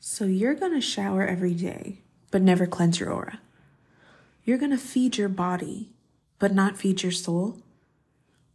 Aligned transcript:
So 0.00 0.26
you're 0.26 0.54
going 0.54 0.74
to 0.74 0.80
shower 0.80 1.26
every 1.26 1.54
day, 1.54 2.02
but 2.30 2.40
never 2.40 2.66
cleanse 2.66 3.00
your 3.00 3.10
aura. 3.10 3.40
You're 4.44 4.58
going 4.58 4.70
to 4.70 4.78
feed 4.78 5.18
your 5.18 5.28
body, 5.28 5.90
but 6.38 6.54
not 6.54 6.76
feed 6.76 7.02
your 7.02 7.10
soul. 7.10 7.58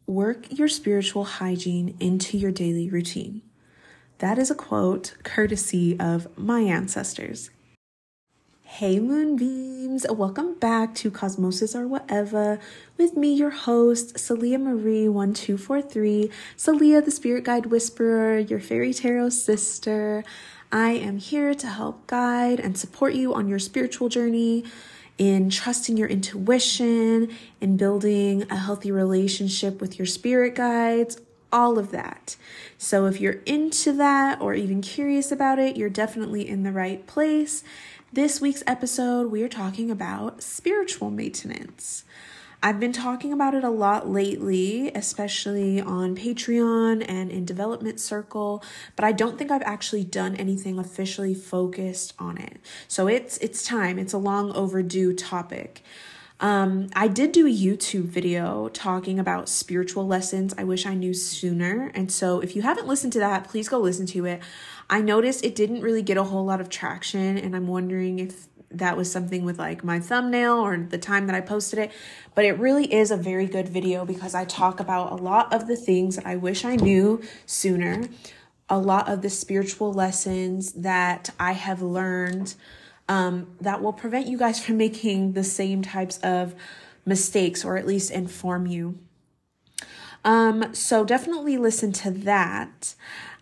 Work 0.08 0.58
your 0.58 0.70
spiritual 0.70 1.26
hygiene 1.26 1.98
into 2.00 2.38
your 2.38 2.52
daily 2.52 2.90
routine. 2.90 3.42
That 4.20 4.38
is 4.40 4.50
a 4.50 4.56
quote 4.56 5.16
courtesy 5.24 6.00
of 6.00 6.30
my 6.38 6.62
ancestors. 6.62 7.50
Hey, 8.64 9.00
Moonbeams! 9.00 10.06
Welcome 10.10 10.56
back 10.56 10.96
to 10.96 11.12
Cosmosis 11.12 11.76
or 11.76 11.88
Whatever 11.88 12.58
with 12.98 13.18
me, 13.18 13.34
your 13.34 13.52
host, 13.52 14.16
Salia 14.16 14.60
Marie 14.60 15.10
1243, 15.10 16.32
Salia, 16.58 17.04
the 17.04 17.12
Spirit 17.12 17.44
Guide 17.44 17.68
Whisperer, 17.68 18.40
your 18.40 18.60
fairy 18.60 18.94
tarot 18.94 19.30
sister. 19.30 20.24
I 20.74 20.94
am 20.94 21.20
here 21.20 21.54
to 21.54 21.68
help 21.68 22.08
guide 22.08 22.60
and 22.60 22.76
support 22.76 23.14
you 23.14 23.32
on 23.36 23.48
your 23.48 23.60
spiritual 23.60 24.10
journey 24.10 24.66
in 25.20 25.52
trusting 25.52 25.98
your 25.98 26.08
intuition, 26.08 27.30
in 27.62 27.78
building 27.78 28.48
a 28.50 28.56
healthy 28.56 28.92
relationship 28.92 29.80
with 29.80 30.00
your 30.00 30.08
spirit 30.08 30.56
guides, 30.56 31.22
all 31.52 31.78
of 31.78 31.92
that. 31.92 32.36
So, 32.80 33.06
if 33.06 33.22
you're 33.22 33.42
into 33.46 33.94
that 33.94 34.42
or 34.42 34.56
even 34.56 34.82
curious 34.82 35.32
about 35.32 35.60
it, 35.60 35.78
you're 35.78 35.92
definitely 35.92 36.50
in 36.50 36.64
the 36.64 36.72
right 36.72 37.06
place. 37.06 37.64
This 38.12 38.42
week's 38.42 38.64
episode, 38.66 39.30
we 39.32 39.44
are 39.44 39.50
talking 39.50 39.92
about 39.92 40.42
spiritual 40.42 41.12
maintenance. 41.12 42.04
I've 42.66 42.80
been 42.80 42.94
talking 42.94 43.34
about 43.34 43.54
it 43.54 43.66
a 43.66 43.70
lot 43.70 44.10
lately, 44.10 44.90
especially 44.96 45.82
on 45.82 46.16
Patreon 46.16 47.04
and 47.10 47.30
in 47.30 47.44
Development 47.44 48.00
Circle, 48.00 48.64
but 48.96 49.04
I 49.04 49.12
don't 49.12 49.38
think 49.38 49.52
I've 49.52 49.62
actually 49.64 50.06
done 50.06 50.34
anything 50.38 50.80
officially 50.80 51.34
focused 51.34 52.14
on 52.18 52.38
it. 52.38 52.62
So 52.88 53.08
it's 53.08 53.38
it's 53.40 53.66
time. 53.66 54.00
It's 54.00 54.14
a 54.14 54.18
long 54.18 54.54
overdue 54.54 55.14
topic. 55.14 55.84
Um, 56.40 56.90
I 56.96 57.10
did 57.10 57.34
do 57.34 57.46
a 57.46 57.50
YouTube 57.50 58.06
video 58.06 58.70
talking 58.70 59.20
about 59.20 59.50
spiritual 59.50 60.08
lessons 60.08 60.54
I 60.58 60.64
wish 60.64 60.86
I 60.86 60.94
knew 60.94 61.14
sooner. 61.14 61.92
And 61.94 62.10
so 62.10 62.40
if 62.40 62.56
you 62.56 62.62
haven't 62.62 62.88
listened 62.88 63.14
to 63.14 63.20
that, 63.20 63.48
please 63.50 63.68
go 63.68 63.80
listen 63.80 64.06
to 64.08 64.26
it. 64.26 64.42
I 64.90 65.02
noticed 65.02 65.44
it 65.44 65.56
didn't 65.56 65.82
really 65.82 66.02
get 66.02 66.18
a 66.18 66.24
whole 66.24 66.46
lot 66.46 66.62
of 66.62 66.70
traction, 66.70 67.38
and 67.38 67.56
I'm 67.56 67.68
wondering 67.68 68.20
if 68.20 68.48
that 68.74 68.98
was 68.98 69.12
something 69.12 69.46
with 69.46 69.60
like 69.60 69.84
my 69.84 70.00
thumbnail 70.00 70.54
or 70.54 70.78
the 70.78 70.98
time 70.98 71.28
that 71.28 71.36
I 71.36 71.42
posted 71.42 71.80
it. 71.80 71.92
But 72.36 72.46
it 72.46 72.58
really 72.60 72.92
is 72.94 73.12
a 73.12 73.18
very 73.18 73.46
good 73.46 73.70
video 73.70 74.06
because 74.06 74.34
I 74.34 74.46
talk 74.46 74.80
about 74.80 75.12
a 75.12 75.16
lot 75.16 75.54
of 75.54 75.68
the 75.68 75.76
things 75.76 76.16
that 76.16 76.26
I 76.26 76.36
wish 76.36 76.66
I 76.66 76.76
knew 76.76 77.22
sooner, 77.46 78.08
a 78.70 78.80
lot 78.80 79.10
of 79.10 79.22
the 79.22 79.30
spiritual 79.30 79.94
lessons 79.94 80.74
that 80.74 81.30
I 81.40 81.54
have 81.54 81.82
learned 81.82 82.56
um, 83.08 83.48
that 83.62 83.82
will 83.82 83.94
prevent 83.94 84.28
you 84.28 84.38
guys 84.38 84.60
from 84.64 84.78
making 84.78 85.34
the 85.34 85.44
same 85.44 85.82
types 85.82 86.18
of 86.20 86.56
mistakes 87.06 87.66
or 87.66 87.78
at 87.78 87.86
least 87.86 88.12
inform 88.12 88.66
you. 88.66 88.98
Um, 90.26 90.74
so 90.74 91.04
definitely 91.04 91.58
listen 91.58 91.92
to 91.94 92.12
that. 92.12 92.96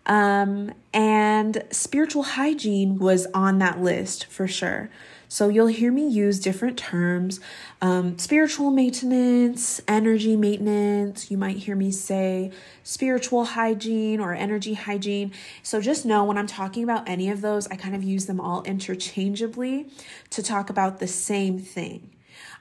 Um, 0.04 0.72
and 0.92 1.62
spiritual 1.70 2.24
hygiene 2.24 2.98
was 2.98 3.26
on 3.32 3.58
that 3.58 3.80
list 3.80 4.26
for 4.26 4.48
sure. 4.48 4.90
So 5.32 5.48
you'll 5.48 5.68
hear 5.68 5.90
me 5.90 6.06
use 6.06 6.38
different 6.38 6.78
terms 6.78 7.40
um, 7.80 8.18
spiritual 8.18 8.70
maintenance, 8.70 9.80
energy 9.88 10.36
maintenance. 10.36 11.30
You 11.30 11.38
might 11.38 11.56
hear 11.56 11.74
me 11.74 11.90
say 11.90 12.50
spiritual 12.82 13.46
hygiene 13.46 14.20
or 14.20 14.34
energy 14.34 14.74
hygiene. 14.74 15.32
So 15.62 15.80
just 15.80 16.04
know 16.04 16.22
when 16.22 16.36
I'm 16.36 16.46
talking 16.46 16.84
about 16.84 17.08
any 17.08 17.30
of 17.30 17.40
those, 17.40 17.66
I 17.68 17.76
kind 17.76 17.94
of 17.94 18.04
use 18.04 18.26
them 18.26 18.42
all 18.42 18.62
interchangeably 18.64 19.88
to 20.28 20.42
talk 20.42 20.68
about 20.68 20.98
the 20.98 21.08
same 21.08 21.58
thing. 21.58 22.10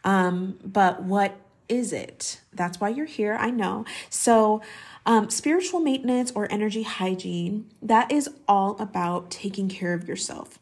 Um, 0.05 0.57
but 0.63 1.03
what 1.03 1.35
is 1.67 1.91
it? 1.91 2.39
That's 2.53 2.79
why 2.79 2.87
you're 2.87 3.05
here, 3.05 3.35
I 3.37 3.49
know. 3.49 3.83
So, 4.09 4.61
um, 5.05 5.29
spiritual 5.29 5.81
maintenance 5.81 6.31
or 6.33 6.49
energy 6.49 6.83
hygiene, 6.83 7.69
that 7.81 8.13
is 8.13 8.29
all 8.47 8.77
about 8.79 9.29
taking 9.29 9.67
care 9.67 9.93
of 9.93 10.07
yourself 10.07 10.60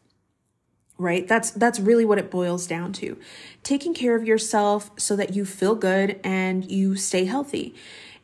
right? 1.00 1.26
That's 1.26 1.50
that's 1.50 1.80
really 1.80 2.04
what 2.04 2.18
it 2.18 2.30
boils 2.30 2.66
down 2.66 2.92
to. 2.94 3.18
Taking 3.62 3.94
care 3.94 4.14
of 4.14 4.24
yourself 4.24 4.90
so 4.98 5.16
that 5.16 5.34
you 5.34 5.44
feel 5.44 5.74
good 5.74 6.20
and 6.22 6.70
you 6.70 6.94
stay 6.96 7.24
healthy. 7.24 7.74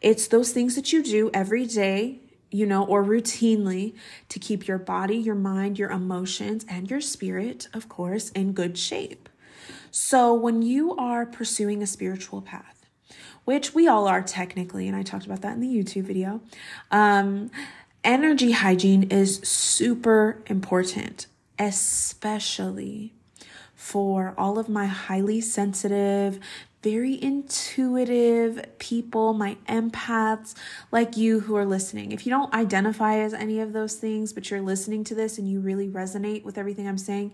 It's 0.02 0.28
those 0.28 0.52
things 0.52 0.76
that 0.76 0.92
you 0.92 1.02
do 1.02 1.30
every 1.32 1.66
day 1.66 2.20
you 2.50 2.64
know 2.64 2.84
or 2.84 3.02
routinely 3.02 3.92
to 4.28 4.38
keep 4.38 4.68
your 4.68 4.78
body 4.78 5.16
your 5.16 5.34
mind 5.34 5.80
your 5.80 5.90
emotions 5.90 6.64
and 6.68 6.88
your 6.88 7.00
spirit 7.00 7.66
of 7.74 7.88
course 7.88 8.30
in 8.30 8.52
good 8.52 8.78
shape. 8.78 9.28
So 9.90 10.32
when 10.32 10.62
you 10.62 10.94
are 10.96 11.26
pursuing 11.26 11.82
a 11.82 11.86
spiritual 11.86 12.42
path 12.42 12.86
which 13.44 13.74
we 13.74 13.88
all 13.88 14.06
are 14.06 14.22
technically 14.22 14.86
and 14.86 14.96
i 14.96 15.02
talked 15.02 15.24
about 15.24 15.40
that 15.40 15.54
in 15.54 15.60
the 15.60 15.66
youtube 15.66 16.04
video 16.04 16.40
um, 16.90 17.50
energy 18.04 18.52
hygiene 18.52 19.04
is 19.04 19.38
super 19.38 20.42
important 20.46 21.26
especially 21.58 23.14
for 23.74 24.34
all 24.38 24.58
of 24.58 24.68
my 24.68 24.86
highly 24.86 25.40
sensitive, 25.40 26.40
very 26.82 27.22
intuitive 27.22 28.64
people, 28.78 29.34
my 29.34 29.56
empaths 29.68 30.54
like 30.90 31.16
you 31.16 31.40
who 31.40 31.56
are 31.56 31.66
listening. 31.66 32.12
If 32.12 32.26
you 32.26 32.30
don't 32.30 32.52
identify 32.54 33.18
as 33.18 33.34
any 33.34 33.60
of 33.60 33.72
those 33.72 33.94
things, 33.94 34.32
but 34.32 34.50
you're 34.50 34.62
listening 34.62 35.04
to 35.04 35.14
this 35.14 35.36
and 35.38 35.48
you 35.48 35.60
really 35.60 35.88
resonate 35.88 36.44
with 36.44 36.56
everything 36.56 36.88
I'm 36.88 36.98
saying, 36.98 37.32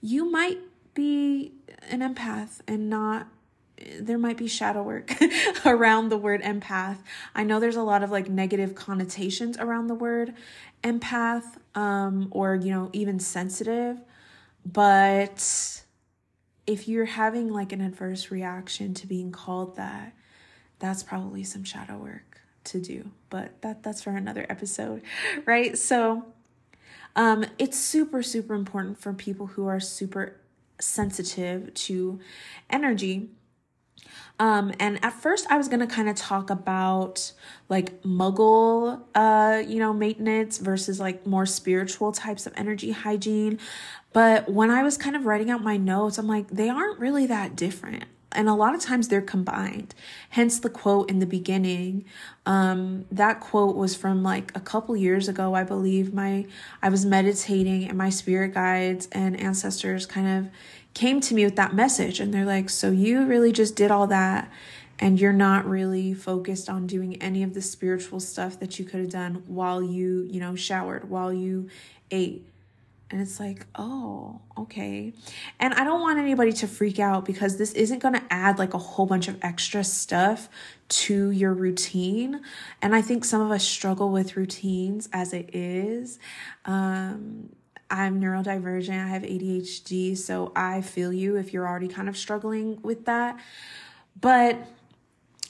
you 0.00 0.30
might 0.30 0.58
be 0.94 1.52
an 1.90 2.00
empath 2.00 2.60
and 2.66 2.88
not 2.88 3.26
there 3.98 4.18
might 4.18 4.36
be 4.36 4.46
shadow 4.46 4.82
work 4.82 5.12
around 5.66 6.08
the 6.08 6.16
word 6.16 6.42
empath. 6.42 6.98
I 7.34 7.42
know 7.42 7.58
there's 7.58 7.76
a 7.76 7.82
lot 7.82 8.02
of 8.02 8.10
like 8.10 8.28
negative 8.28 8.74
connotations 8.74 9.58
around 9.58 9.88
the 9.88 9.94
word 9.94 10.34
empath 10.82 11.56
um, 11.74 12.28
or, 12.30 12.54
you 12.54 12.70
know, 12.70 12.90
even 12.92 13.18
sensitive. 13.18 14.00
But 14.64 15.82
if 16.66 16.88
you're 16.88 17.04
having 17.04 17.50
like 17.50 17.72
an 17.72 17.80
adverse 17.80 18.30
reaction 18.30 18.94
to 18.94 19.06
being 19.06 19.32
called 19.32 19.76
that, 19.76 20.14
that's 20.78 21.02
probably 21.02 21.44
some 21.44 21.64
shadow 21.64 21.98
work 21.98 22.40
to 22.64 22.80
do. 22.80 23.10
But 23.30 23.60
that 23.62 23.82
that's 23.82 24.02
for 24.02 24.10
another 24.10 24.46
episode, 24.48 25.02
right? 25.46 25.76
So 25.76 26.24
um, 27.16 27.44
it's 27.58 27.78
super, 27.78 28.22
super 28.22 28.54
important 28.54 28.98
for 28.98 29.12
people 29.12 29.48
who 29.48 29.66
are 29.66 29.80
super 29.80 30.36
sensitive 30.80 31.72
to 31.74 32.18
energy 32.68 33.30
um, 34.38 34.72
and 34.80 35.02
at 35.04 35.12
first, 35.12 35.46
I 35.50 35.56
was 35.56 35.68
gonna 35.68 35.86
kind 35.86 36.08
of 36.08 36.16
talk 36.16 36.50
about 36.50 37.32
like 37.68 38.02
muggle, 38.02 39.02
uh, 39.14 39.62
you 39.66 39.78
know, 39.78 39.92
maintenance 39.92 40.58
versus 40.58 40.98
like 40.98 41.26
more 41.26 41.46
spiritual 41.46 42.12
types 42.12 42.46
of 42.46 42.52
energy 42.56 42.90
hygiene. 42.90 43.58
But 44.12 44.48
when 44.48 44.70
I 44.70 44.82
was 44.82 44.96
kind 44.96 45.16
of 45.16 45.26
writing 45.26 45.50
out 45.50 45.62
my 45.62 45.76
notes, 45.76 46.18
I'm 46.18 46.26
like, 46.28 46.48
they 46.48 46.68
aren't 46.68 46.98
really 46.98 47.26
that 47.26 47.56
different. 47.56 48.04
And 48.34 48.48
a 48.48 48.54
lot 48.54 48.74
of 48.74 48.80
times 48.80 49.08
they're 49.08 49.22
combined. 49.22 49.94
Hence 50.30 50.58
the 50.58 50.70
quote 50.70 51.10
in 51.10 51.18
the 51.18 51.26
beginning. 51.26 52.04
Um, 52.46 53.06
that 53.10 53.40
quote 53.40 53.76
was 53.76 53.94
from 53.94 54.22
like 54.22 54.52
a 54.54 54.60
couple 54.60 54.96
years 54.96 55.28
ago, 55.28 55.54
I 55.54 55.64
believe. 55.64 56.12
My 56.12 56.46
I 56.82 56.88
was 56.88 57.04
meditating 57.04 57.88
and 57.88 57.96
my 57.96 58.10
spirit 58.10 58.54
guides 58.54 59.08
and 59.12 59.38
ancestors 59.38 60.06
kind 60.06 60.26
of 60.28 60.52
came 60.94 61.20
to 61.20 61.34
me 61.34 61.44
with 61.44 61.56
that 61.56 61.74
message 61.74 62.20
and 62.20 62.32
they're 62.32 62.44
like, 62.44 62.70
So 62.70 62.90
you 62.90 63.24
really 63.24 63.52
just 63.52 63.76
did 63.76 63.90
all 63.90 64.06
that 64.08 64.50
and 64.98 65.20
you're 65.20 65.32
not 65.32 65.66
really 65.66 66.14
focused 66.14 66.68
on 66.68 66.86
doing 66.86 67.20
any 67.20 67.42
of 67.42 67.54
the 67.54 67.62
spiritual 67.62 68.20
stuff 68.20 68.60
that 68.60 68.78
you 68.78 68.84
could 68.84 69.00
have 69.00 69.10
done 69.10 69.42
while 69.46 69.82
you, 69.82 70.26
you 70.30 70.40
know, 70.40 70.54
showered, 70.54 71.08
while 71.10 71.32
you 71.32 71.68
ate. 72.10 72.46
And 73.10 73.20
it's 73.20 73.38
like, 73.38 73.66
oh, 73.76 74.40
okay. 74.56 75.12
And 75.60 75.74
I 75.74 75.84
don't 75.84 76.00
want 76.00 76.18
anybody 76.18 76.52
to 76.54 76.66
freak 76.66 76.98
out 76.98 77.24
because 77.24 77.58
this 77.58 77.72
isn't 77.72 78.00
going 78.00 78.14
to 78.14 78.22
add 78.30 78.58
like 78.58 78.74
a 78.74 78.78
whole 78.78 79.06
bunch 79.06 79.28
of 79.28 79.38
extra 79.42 79.84
stuff 79.84 80.48
to 80.88 81.30
your 81.30 81.52
routine. 81.52 82.40
And 82.80 82.94
I 82.94 83.02
think 83.02 83.24
some 83.24 83.40
of 83.40 83.50
us 83.50 83.62
struggle 83.62 84.10
with 84.10 84.36
routines 84.36 85.08
as 85.12 85.32
it 85.32 85.54
is. 85.54 86.18
Um, 86.64 87.50
I'm 87.90 88.20
neurodivergent, 88.20 89.04
I 89.04 89.08
have 89.08 89.22
ADHD, 89.22 90.16
so 90.16 90.50
I 90.56 90.80
feel 90.80 91.12
you 91.12 91.36
if 91.36 91.52
you're 91.52 91.68
already 91.68 91.88
kind 91.88 92.08
of 92.08 92.16
struggling 92.16 92.80
with 92.82 93.04
that. 93.04 93.38
But 94.20 94.58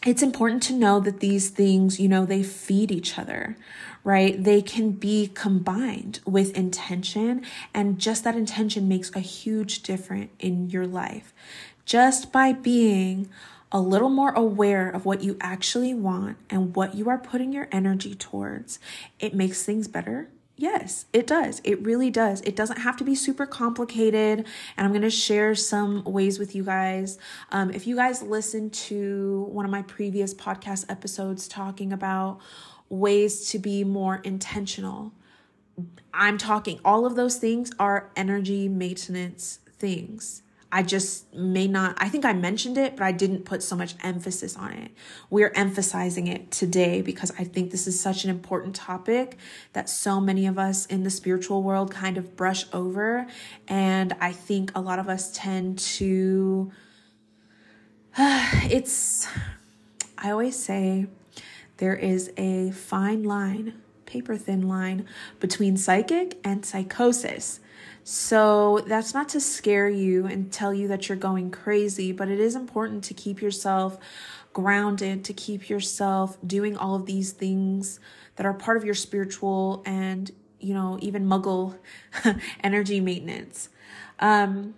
it's 0.04 0.22
important 0.22 0.62
to 0.64 0.74
know 0.74 1.00
that 1.00 1.20
these 1.20 1.50
things, 1.50 1.98
you 1.98 2.08
know, 2.08 2.26
they 2.26 2.42
feed 2.42 2.90
each 2.90 3.18
other, 3.18 3.56
right? 4.02 4.42
They 4.42 4.60
can 4.60 4.92
be 4.92 5.30
combined 5.32 6.20
with 6.26 6.56
intention, 6.56 7.44
and 7.72 7.98
just 7.98 8.24
that 8.24 8.36
intention 8.36 8.86
makes 8.86 9.10
a 9.14 9.20
huge 9.20 9.82
difference 9.82 10.30
in 10.38 10.68
your 10.70 10.86
life. 10.86 11.32
Just 11.86 12.32
by 12.32 12.52
being 12.52 13.28
a 13.72 13.80
little 13.80 14.10
more 14.10 14.32
aware 14.32 14.88
of 14.88 15.04
what 15.04 15.22
you 15.22 15.36
actually 15.40 15.94
want 15.94 16.36
and 16.48 16.76
what 16.76 16.94
you 16.94 17.08
are 17.08 17.18
putting 17.18 17.52
your 17.52 17.68
energy 17.72 18.14
towards, 18.14 18.78
it 19.18 19.34
makes 19.34 19.64
things 19.64 19.88
better 19.88 20.28
Yes, 20.56 21.06
it 21.12 21.26
does. 21.26 21.60
It 21.64 21.82
really 21.82 22.10
does. 22.10 22.40
It 22.42 22.54
doesn't 22.54 22.78
have 22.78 22.96
to 22.98 23.04
be 23.04 23.16
super 23.16 23.44
complicated. 23.44 24.46
And 24.76 24.86
I'm 24.86 24.92
going 24.92 25.02
to 25.02 25.10
share 25.10 25.54
some 25.56 26.04
ways 26.04 26.38
with 26.38 26.54
you 26.54 26.62
guys. 26.62 27.18
Um, 27.50 27.70
if 27.70 27.86
you 27.88 27.96
guys 27.96 28.22
listen 28.22 28.70
to 28.70 29.48
one 29.50 29.64
of 29.64 29.70
my 29.72 29.82
previous 29.82 30.32
podcast 30.32 30.84
episodes 30.88 31.48
talking 31.48 31.92
about 31.92 32.38
ways 32.88 33.50
to 33.50 33.58
be 33.58 33.82
more 33.82 34.16
intentional, 34.22 35.12
I'm 36.12 36.38
talking, 36.38 36.78
all 36.84 37.04
of 37.04 37.16
those 37.16 37.36
things 37.36 37.72
are 37.80 38.10
energy 38.14 38.68
maintenance 38.68 39.58
things. 39.76 40.42
I 40.74 40.82
just 40.82 41.32
may 41.32 41.68
not, 41.68 41.94
I 41.98 42.08
think 42.08 42.24
I 42.24 42.32
mentioned 42.32 42.78
it, 42.78 42.96
but 42.96 43.04
I 43.04 43.12
didn't 43.12 43.44
put 43.44 43.62
so 43.62 43.76
much 43.76 43.94
emphasis 44.02 44.56
on 44.56 44.72
it. 44.72 44.90
We're 45.30 45.52
emphasizing 45.54 46.26
it 46.26 46.50
today 46.50 47.00
because 47.00 47.30
I 47.38 47.44
think 47.44 47.70
this 47.70 47.86
is 47.86 47.98
such 48.00 48.24
an 48.24 48.30
important 48.30 48.74
topic 48.74 49.38
that 49.72 49.88
so 49.88 50.20
many 50.20 50.48
of 50.48 50.58
us 50.58 50.86
in 50.86 51.04
the 51.04 51.10
spiritual 51.10 51.62
world 51.62 51.92
kind 51.92 52.18
of 52.18 52.34
brush 52.34 52.66
over. 52.72 53.28
And 53.68 54.16
I 54.20 54.32
think 54.32 54.72
a 54.74 54.80
lot 54.80 54.98
of 54.98 55.08
us 55.08 55.30
tend 55.32 55.78
to, 55.78 56.72
uh, 58.18 58.50
it's, 58.64 59.28
I 60.18 60.32
always 60.32 60.58
say 60.58 61.06
there 61.76 61.94
is 61.94 62.32
a 62.36 62.72
fine 62.72 63.22
line, 63.22 63.80
paper 64.06 64.36
thin 64.36 64.66
line 64.66 65.06
between 65.38 65.76
psychic 65.76 66.36
and 66.42 66.66
psychosis. 66.66 67.60
So 68.06 68.84
that's 68.86 69.14
not 69.14 69.30
to 69.30 69.40
scare 69.40 69.88
you 69.88 70.26
and 70.26 70.52
tell 70.52 70.74
you 70.74 70.88
that 70.88 71.08
you're 71.08 71.16
going 71.16 71.50
crazy, 71.50 72.12
but 72.12 72.28
it 72.28 72.38
is 72.38 72.54
important 72.54 73.02
to 73.04 73.14
keep 73.14 73.40
yourself 73.40 73.98
grounded, 74.52 75.24
to 75.24 75.32
keep 75.32 75.70
yourself 75.70 76.36
doing 76.46 76.76
all 76.76 76.94
of 76.94 77.06
these 77.06 77.32
things 77.32 77.98
that 78.36 78.44
are 78.44 78.52
part 78.52 78.76
of 78.76 78.84
your 78.84 78.94
spiritual 78.94 79.82
and, 79.86 80.30
you 80.60 80.74
know, 80.74 80.98
even 81.00 81.26
muggle 81.26 81.76
energy 82.62 83.00
maintenance. 83.00 83.70
Um, 84.20 84.74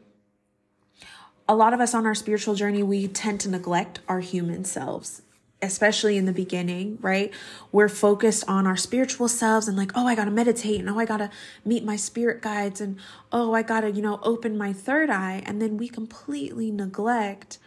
a 1.48 1.56
lot 1.56 1.74
of 1.74 1.80
us 1.80 1.94
on 1.94 2.06
our 2.06 2.14
spiritual 2.14 2.54
journey, 2.54 2.84
we 2.84 3.08
tend 3.08 3.40
to 3.40 3.50
neglect 3.50 3.98
our 4.08 4.20
human 4.20 4.64
selves 4.64 5.22
especially 5.62 6.16
in 6.16 6.26
the 6.26 6.32
beginning, 6.32 6.98
right? 7.00 7.32
We're 7.72 7.88
focused 7.88 8.44
on 8.46 8.66
our 8.66 8.76
spiritual 8.76 9.28
selves 9.28 9.68
and 9.68 9.76
like, 9.76 9.92
oh, 9.94 10.06
I 10.06 10.14
got 10.14 10.26
to 10.26 10.30
meditate 10.30 10.80
and 10.80 10.90
oh, 10.90 10.98
I 10.98 11.06
got 11.06 11.18
to 11.18 11.30
meet 11.64 11.82
my 11.82 11.96
spirit 11.96 12.42
guides 12.42 12.80
and 12.80 12.98
oh, 13.32 13.54
I 13.54 13.62
got 13.62 13.80
to, 13.80 13.90
you 13.90 14.02
know, 14.02 14.20
open 14.22 14.58
my 14.58 14.72
third 14.72 15.08
eye. 15.08 15.42
And 15.46 15.60
then 15.60 15.78
we 15.78 15.88
completely 15.88 16.70
neglect 16.70 17.58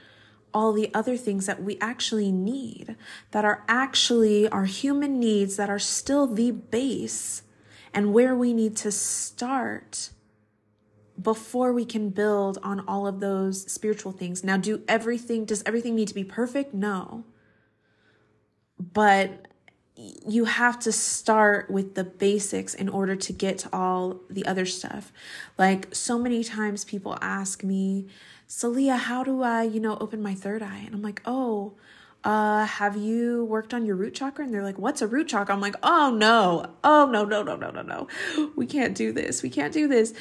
all 0.54 0.72
the 0.72 0.92
other 0.94 1.18
things 1.18 1.46
that 1.48 1.62
we 1.62 1.78
actually 1.80 2.32
need, 2.32 2.96
that 3.32 3.46
are 3.46 3.64
actually 3.68 4.48
our 4.50 4.66
human 4.66 5.20
needs, 5.20 5.58
that 5.58 5.70
are 5.70 5.80
still 5.80 6.28
the 6.28 6.52
base 6.52 7.44
and 7.94 8.14
where 8.14 8.36
we 8.36 8.54
need 8.54 8.76
to 8.78 8.92
start 8.92 10.12
before 11.20 11.74
we 11.74 11.86
can 11.86 12.10
build 12.10 12.58
on 12.64 12.80
all 12.88 13.06
of 13.06 13.20
those 13.20 13.70
spiritual 13.72 14.12
things. 14.12 14.44
Now, 14.44 14.58
do 14.58 14.84
everything, 14.88 15.46
does 15.46 15.64
everything 15.66 15.96
need 15.96 16.08
to 16.08 16.16
be 16.16 16.24
perfect? 16.24 16.74
No 16.74 17.26
but 18.80 19.48
you 20.28 20.46
have 20.46 20.80
to 20.80 20.92
start 20.92 21.70
with 21.70 21.96
the 21.96 22.04
basics 22.04 22.74
in 22.74 22.88
order 22.88 23.16
to 23.16 23.34
get 23.34 23.58
to 23.60 23.70
all 23.74 24.22
the 24.30 24.46
other 24.46 24.66
stuff. 24.66 25.12
Like 25.58 25.94
so 25.94 26.18
many 26.18 26.44
times 26.44 26.86
people 26.86 27.18
ask 27.22 27.64
me, 27.64 28.08
Salia, 28.48 28.98
how 28.98 29.24
do 29.24 29.44
I, 29.44 29.64
you 29.64 29.80
know, 29.80 29.98
open 30.00 30.22
my 30.22 30.34
third 30.34 30.64
eye? 30.64 30.84
And 30.86 30.96
I'm 30.96 31.02
like, 31.02 31.22
oh, 31.26 31.74
uh, 32.24 32.66
have 32.66 32.96
you 32.98 33.46
worked 33.46 33.74
on 33.74 33.86
your 33.86 33.96
root 33.96 34.14
chakra? 34.14 34.46
And 34.46 34.54
they're 34.54 34.64
like, 34.64 34.80
what's 34.80 35.02
a 35.02 35.08
root 35.08 35.28
chakra? 35.28 35.54
I'm 35.54 35.62
like, 35.62 35.76
oh 35.84 36.16
no, 36.16 36.66
oh 36.84 37.06
no, 37.06 37.26
no, 37.26 37.44
no, 37.44 37.56
no, 37.56 37.70
no, 37.70 37.82
no. 37.82 38.08
We 38.56 38.66
can't 38.66 38.96
do 38.96 39.12
this. 39.12 39.44
We 39.44 39.50
can't 39.50 39.74
do 39.74 39.88
this 39.88 40.14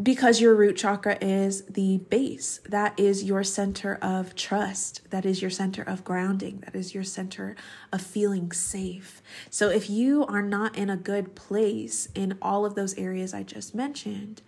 because 0.00 0.40
your 0.40 0.54
root 0.54 0.76
chakra 0.76 1.18
is 1.20 1.62
the 1.64 1.98
base. 1.98 2.60
That 2.68 2.98
is 2.98 3.24
your 3.24 3.42
center 3.42 3.96
of 3.96 4.36
trust. 4.36 5.10
That 5.10 5.26
is 5.26 5.42
your 5.42 5.50
center 5.50 5.82
of 5.82 6.04
grounding. 6.04 6.60
That 6.64 6.76
is 6.76 6.94
your 6.94 7.02
center 7.02 7.56
of 7.92 8.00
feeling 8.00 8.52
safe. 8.52 9.20
So 9.50 9.70
if 9.70 9.90
you 9.90 10.24
are 10.26 10.42
not 10.42 10.76
in 10.76 10.88
a 10.88 10.96
good 10.96 11.34
place 11.34 12.08
in 12.14 12.38
all 12.40 12.64
of 12.64 12.76
those 12.76 12.94
areas 12.94 13.34
I 13.34 13.42
just 13.42 13.74
mentioned, 13.74 14.42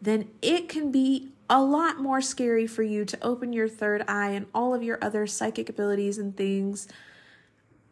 then 0.00 0.30
it 0.40 0.68
can 0.68 0.90
be 0.90 1.32
a 1.50 1.62
lot 1.62 2.00
more 2.00 2.22
scary 2.22 2.66
for 2.66 2.82
you 2.82 3.04
to 3.04 3.18
open 3.22 3.52
your 3.52 3.68
third 3.68 4.02
eye 4.08 4.30
and 4.30 4.46
all 4.54 4.72
of 4.74 4.82
your 4.82 4.98
other 5.02 5.26
psychic 5.26 5.68
abilities 5.68 6.16
and 6.16 6.34
things 6.34 6.88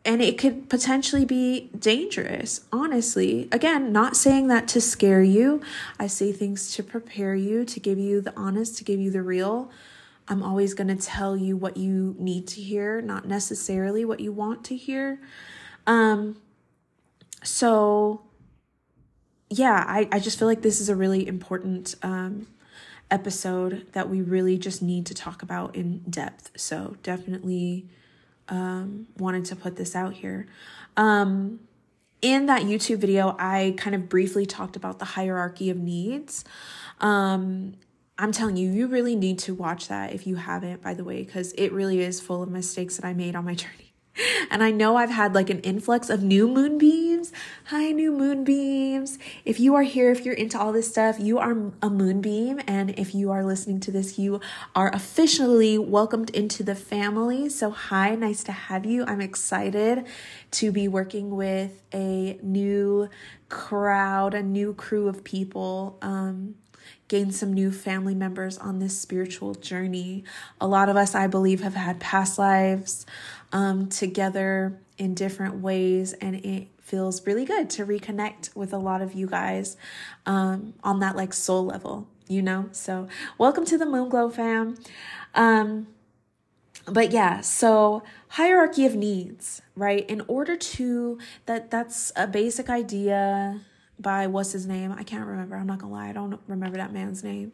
and 0.05 0.21
it 0.21 0.37
could 0.37 0.69
potentially 0.69 1.25
be 1.25 1.71
dangerous, 1.79 2.63
honestly. 2.73 3.49
Again, 3.53 3.93
not 3.93 4.17
saying 4.17 4.49
that 4.49 4.67
to 4.69 4.81
scare 4.81 5.23
you. 5.23 5.61
I 5.99 6.09
say 6.09 6.33
things 6.33 6.75
to 6.75 6.83
prepare 6.83 7.37
you, 7.37 7.65
to 7.65 7.79
give 7.79 7.99
you 7.99 8.21
the 8.21 8.33
honest, 8.37 8.77
to 8.79 8.85
give 8.85 8.99
you 8.99 9.11
the 9.11 9.23
real. 9.23 9.71
I'm 10.27 10.43
always 10.43 10.75
going 10.75 10.89
to 10.89 10.97
tell 10.97 11.37
you 11.37 11.57
what 11.57 11.77
you 11.77 12.17
need 12.19 12.49
to 12.49 12.61
hear, 12.61 13.01
not 13.01 13.27
necessarily 13.27 14.05
what 14.05 14.19
you 14.19 14.33
want 14.33 14.65
to 14.65 14.77
hear. 14.77 15.21
Um, 15.87 16.37
so, 17.45 18.23
yeah, 19.51 19.85
I, 19.87 20.09
I 20.11 20.19
just 20.19 20.39
feel 20.39 20.49
like 20.49 20.63
this 20.63 20.81
is 20.81 20.89
a 20.89 20.97
really 20.97 21.27
important 21.27 21.95
um, 22.03 22.49
episode 23.09 23.87
that 23.93 24.09
we 24.09 24.21
really 24.21 24.59
just 24.59 24.83
need 24.83 25.07
to 25.07 25.15
talk 25.15 25.43
about 25.43 25.77
in 25.77 25.99
depth. 26.09 26.51
So, 26.57 26.97
definitely 27.05 27.87
um, 28.49 29.07
wanted 29.19 29.45
to 29.47 29.57
put 29.57 29.77
this 29.77 29.95
out 29.95 30.15
here. 30.15 30.47
Um, 30.97 31.61
in 32.21 32.47
that 32.47 32.63
YouTube 32.63 32.99
video, 32.99 33.35
I 33.39 33.75
kind 33.77 33.97
of 33.97 34.09
briefly 34.09 34.47
talked 34.47 34.77
about 34.77 34.99
the 34.99 35.05
hierarchy 35.05 35.71
of 35.71 35.77
needs. 35.77 36.45
Um, 37.01 37.75
I'm 38.19 38.31
telling 38.31 38.57
you, 38.57 38.71
you 38.71 38.87
really 38.87 39.17
need 39.17 39.39
to 39.41 39.55
watch 39.55 39.89
that 39.89 40.13
if 40.13 40.27
you 40.27 40.37
haven't, 40.37 40.83
by 40.83 40.95
the 40.95 41.03
way, 41.03 41.25
because 41.25 41.53
it 41.55 41.73
really 41.73 42.01
is 42.01 42.21
full 42.21 42.43
of 42.43 42.49
mistakes 42.49 42.97
that 42.97 43.05
I 43.05 43.15
made 43.15 43.35
on 43.35 43.45
my 43.45 43.55
journey. 43.57 43.92
And 44.51 44.63
I 44.63 44.71
know 44.71 44.97
I've 44.97 45.11
had 45.11 45.35
like 45.35 45.49
an 45.49 45.61
influx 45.61 46.11
of 46.11 46.23
new 46.23 46.47
moonbeams. 46.47 47.33
Hi, 47.67 47.93
new 47.93 48.13
moonbeams. 48.13 49.19
If 49.45 49.59
you 49.59 49.75
are 49.75 49.83
here, 49.83 50.11
if 50.11 50.25
you're 50.27 50.35
into 50.35 50.59
all 50.59 50.73
this 50.73 50.89
stuff, 50.89 51.19
you 51.19 51.39
are 51.39 51.53
a 51.81 51.89
moonbeam. 51.89 52.61
And 52.67 52.91
if 52.99 53.15
you 53.15 53.31
are 53.31 53.45
listening 53.45 53.81
to 53.81 53.91
this, 53.91 54.19
you 54.19 54.41
are 54.75 54.95
officially 54.95 55.79
welcomed 55.79 56.29
into 56.31 56.63
the 56.63 56.75
family. 56.75 57.49
So, 57.49 57.71
hi, 57.71 58.15
nice 58.15 58.45
to 58.45 58.53
have 58.53 58.85
you. 58.85 59.05
I'm 59.07 59.23
excited 59.23 60.05
to 60.53 60.71
be 60.73 60.89
working 60.89 61.35
with 61.35 61.83
a 61.95 62.39
new 62.43 63.09
crowd, 63.49 64.35
a 64.35 64.43
new 64.43 64.75
crew 64.75 65.09
of 65.09 65.25
people. 65.25 65.99
Um, 66.03 66.57
gain 67.09 67.31
some 67.31 67.53
new 67.53 67.71
family 67.71 68.15
members 68.15 68.57
on 68.57 68.79
this 68.79 68.99
spiritual 68.99 69.55
journey. 69.55 70.25
A 70.61 70.67
lot 70.67 70.89
of 70.89 70.97
us, 70.97 71.15
I 71.15 71.27
believe, 71.27 71.61
have 71.61 71.75
had 71.75 72.01
past 72.01 72.39
lives 72.39 73.05
um, 73.53 73.89
together 73.89 74.79
in 74.99 75.15
different 75.15 75.57
ways, 75.57 76.13
and 76.15 76.37
it 76.37 76.69
feels 76.79 77.27
really 77.27 77.45
good 77.45 77.71
to 77.71 77.87
reconnect 77.87 78.55
with 78.57 78.73
a 78.73 78.79
lot 78.79 79.03
of 79.03 79.15
you 79.15 79.27
guys 79.27 79.77
um, 80.27 80.75
on 80.83 81.01
that 81.01 81.17
like 81.17 81.33
soul 81.33 81.65
level, 81.65 82.09
you 82.29 82.43
know? 82.43 82.69
So, 82.73 83.09
welcome 83.39 83.65
to 83.67 83.79
the 83.79 83.85
Moonglow 83.85 84.33
fam. 84.33 84.77
Um, 85.35 85.87
but 86.87 87.13
yeah, 87.13 87.41
so 87.41 88.03
hierarchy 88.29 88.85
of 88.87 88.95
needs, 88.95 89.63
right? 89.77 90.09
In 90.09 90.23
order 90.27 90.57
to 90.57 91.19
that 91.47 91.71
that's 91.71 92.13
a 92.17 92.27
basic 92.27 92.69
idea 92.69 93.61
by 93.99 94.27
what's 94.27 94.53
his 94.53 94.67
name? 94.67 94.93
I 94.93 95.03
can't 95.03 95.27
remember. 95.27 95.57
I'm 95.57 95.67
not 95.67 95.79
gonna 95.79 95.93
lie, 95.93 96.09
I 96.09 96.13
don't 96.13 96.41
remember 96.47 96.79
that 96.79 96.93
man's 96.93 97.23
name. 97.23 97.53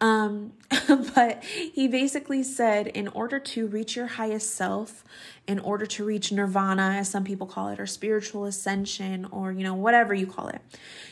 Um, 0.00 0.52
but 1.14 1.42
he 1.44 1.88
basically 1.88 2.42
said, 2.42 2.86
in 2.86 3.08
order 3.08 3.40
to 3.40 3.66
reach 3.66 3.96
your 3.96 4.06
highest 4.06 4.54
self, 4.54 5.04
in 5.46 5.58
order 5.58 5.86
to 5.86 6.04
reach 6.04 6.30
nirvana, 6.30 6.96
as 6.98 7.08
some 7.08 7.24
people 7.24 7.46
call 7.46 7.68
it, 7.68 7.80
or 7.80 7.86
spiritual 7.86 8.44
ascension, 8.44 9.26
or 9.26 9.52
you 9.52 9.64
know, 9.64 9.74
whatever 9.74 10.14
you 10.14 10.26
call 10.26 10.48
it, 10.48 10.60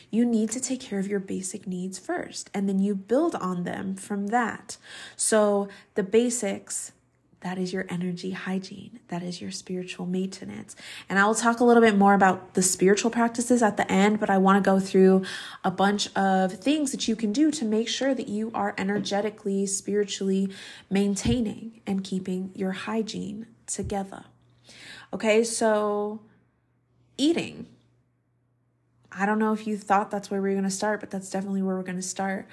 you 0.09 0.25
need 0.25 0.51
to 0.51 0.59
take 0.59 0.79
care 0.79 0.99
of 0.99 1.07
your 1.07 1.19
basic 1.19 1.67
needs 1.67 1.99
first, 1.99 2.49
and 2.53 2.69
then 2.69 2.79
you 2.79 2.95
build 2.95 3.35
on 3.35 3.63
them 3.63 3.95
from 3.95 4.27
that. 4.27 4.77
So 5.15 5.67
the 5.95 6.03
basics 6.03 6.93
that 7.41 7.59
is 7.59 7.71
your 7.71 7.85
energy 7.89 8.31
hygiene. 8.31 8.99
That 9.09 9.21
is 9.21 9.39
your 9.39 9.51
spiritual 9.51 10.07
maintenance. 10.07 10.75
And 11.07 11.19
I'll 11.19 11.35
talk 11.35 11.59
a 11.59 11.63
little 11.63 11.83
bit 11.83 11.95
more 11.95 12.15
about 12.15 12.55
the 12.55 12.63
spiritual 12.63 13.11
practices 13.11 13.61
at 13.61 13.77
the 13.77 13.89
end, 13.91 14.19
but 14.19 14.29
I 14.29 14.39
want 14.39 14.63
to 14.63 14.67
go 14.67 14.79
through 14.79 15.23
a 15.63 15.69
bunch 15.69 16.13
of 16.15 16.53
things 16.53 16.91
that 16.91 17.07
you 17.07 17.15
can 17.15 17.31
do 17.31 17.51
to 17.51 17.63
make 17.63 17.87
sure 17.87 18.15
that 18.15 18.27
you 18.27 18.51
are 18.55 18.73
energetically, 18.77 19.67
spiritually 19.67 20.49
maintaining 20.89 21.81
and 21.85 22.03
keeping 22.03 22.51
your 22.55 22.71
hygiene 22.71 23.45
together. 23.67 24.23
Okay, 25.13 25.43
so 25.43 26.21
eating. 27.17 27.67
I 29.11 29.25
don't 29.25 29.39
know 29.39 29.53
if 29.53 29.65
you 29.65 29.77
thought 29.77 30.11
that's 30.11 30.29
where 30.29 30.41
we 30.41 30.49
are 30.49 30.53
going 30.53 30.63
to 30.63 30.69
start, 30.71 30.99
but 30.99 31.11
that's 31.11 31.29
definitely 31.29 31.61
where 31.61 31.75
we're 31.75 31.83
going 31.83 31.97
to 31.97 32.01
start. 32.01 32.47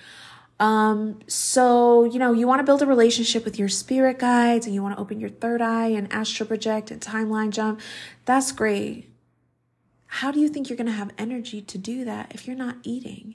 Um, 0.61 1.18
so, 1.26 2.04
you 2.04 2.18
know, 2.18 2.32
you 2.32 2.46
want 2.46 2.61
to 2.61 2.64
build 2.64 2.80
a 2.80 2.87
relationship 2.87 3.44
with 3.44 3.58
your 3.58 3.68
spirit 3.68 4.18
guides 4.18 4.66
and 4.66 4.75
you 4.75 4.82
want 4.82 4.94
to 4.94 5.00
open 5.00 5.18
your 5.18 5.30
third 5.30 5.61
eye 5.61 5.88
and 5.88 6.11
astral 6.12 6.46
project 6.46 6.90
and 6.90 7.00
timeline 7.00 7.50
jump. 7.50 7.80
That's 8.25 8.52
great. 8.52 9.11
how 10.06 10.30
do 10.30 10.38
you 10.38 10.49
think 10.49 10.70
you're 10.70 10.76
going 10.76 10.87
to 10.87 10.92
have 10.92 11.11
energy 11.18 11.61
to 11.61 11.76
do 11.76 12.04
that 12.04 12.32
if 12.32 12.46
you're 12.46 12.56
not 12.56 12.76
eating? 12.84 13.34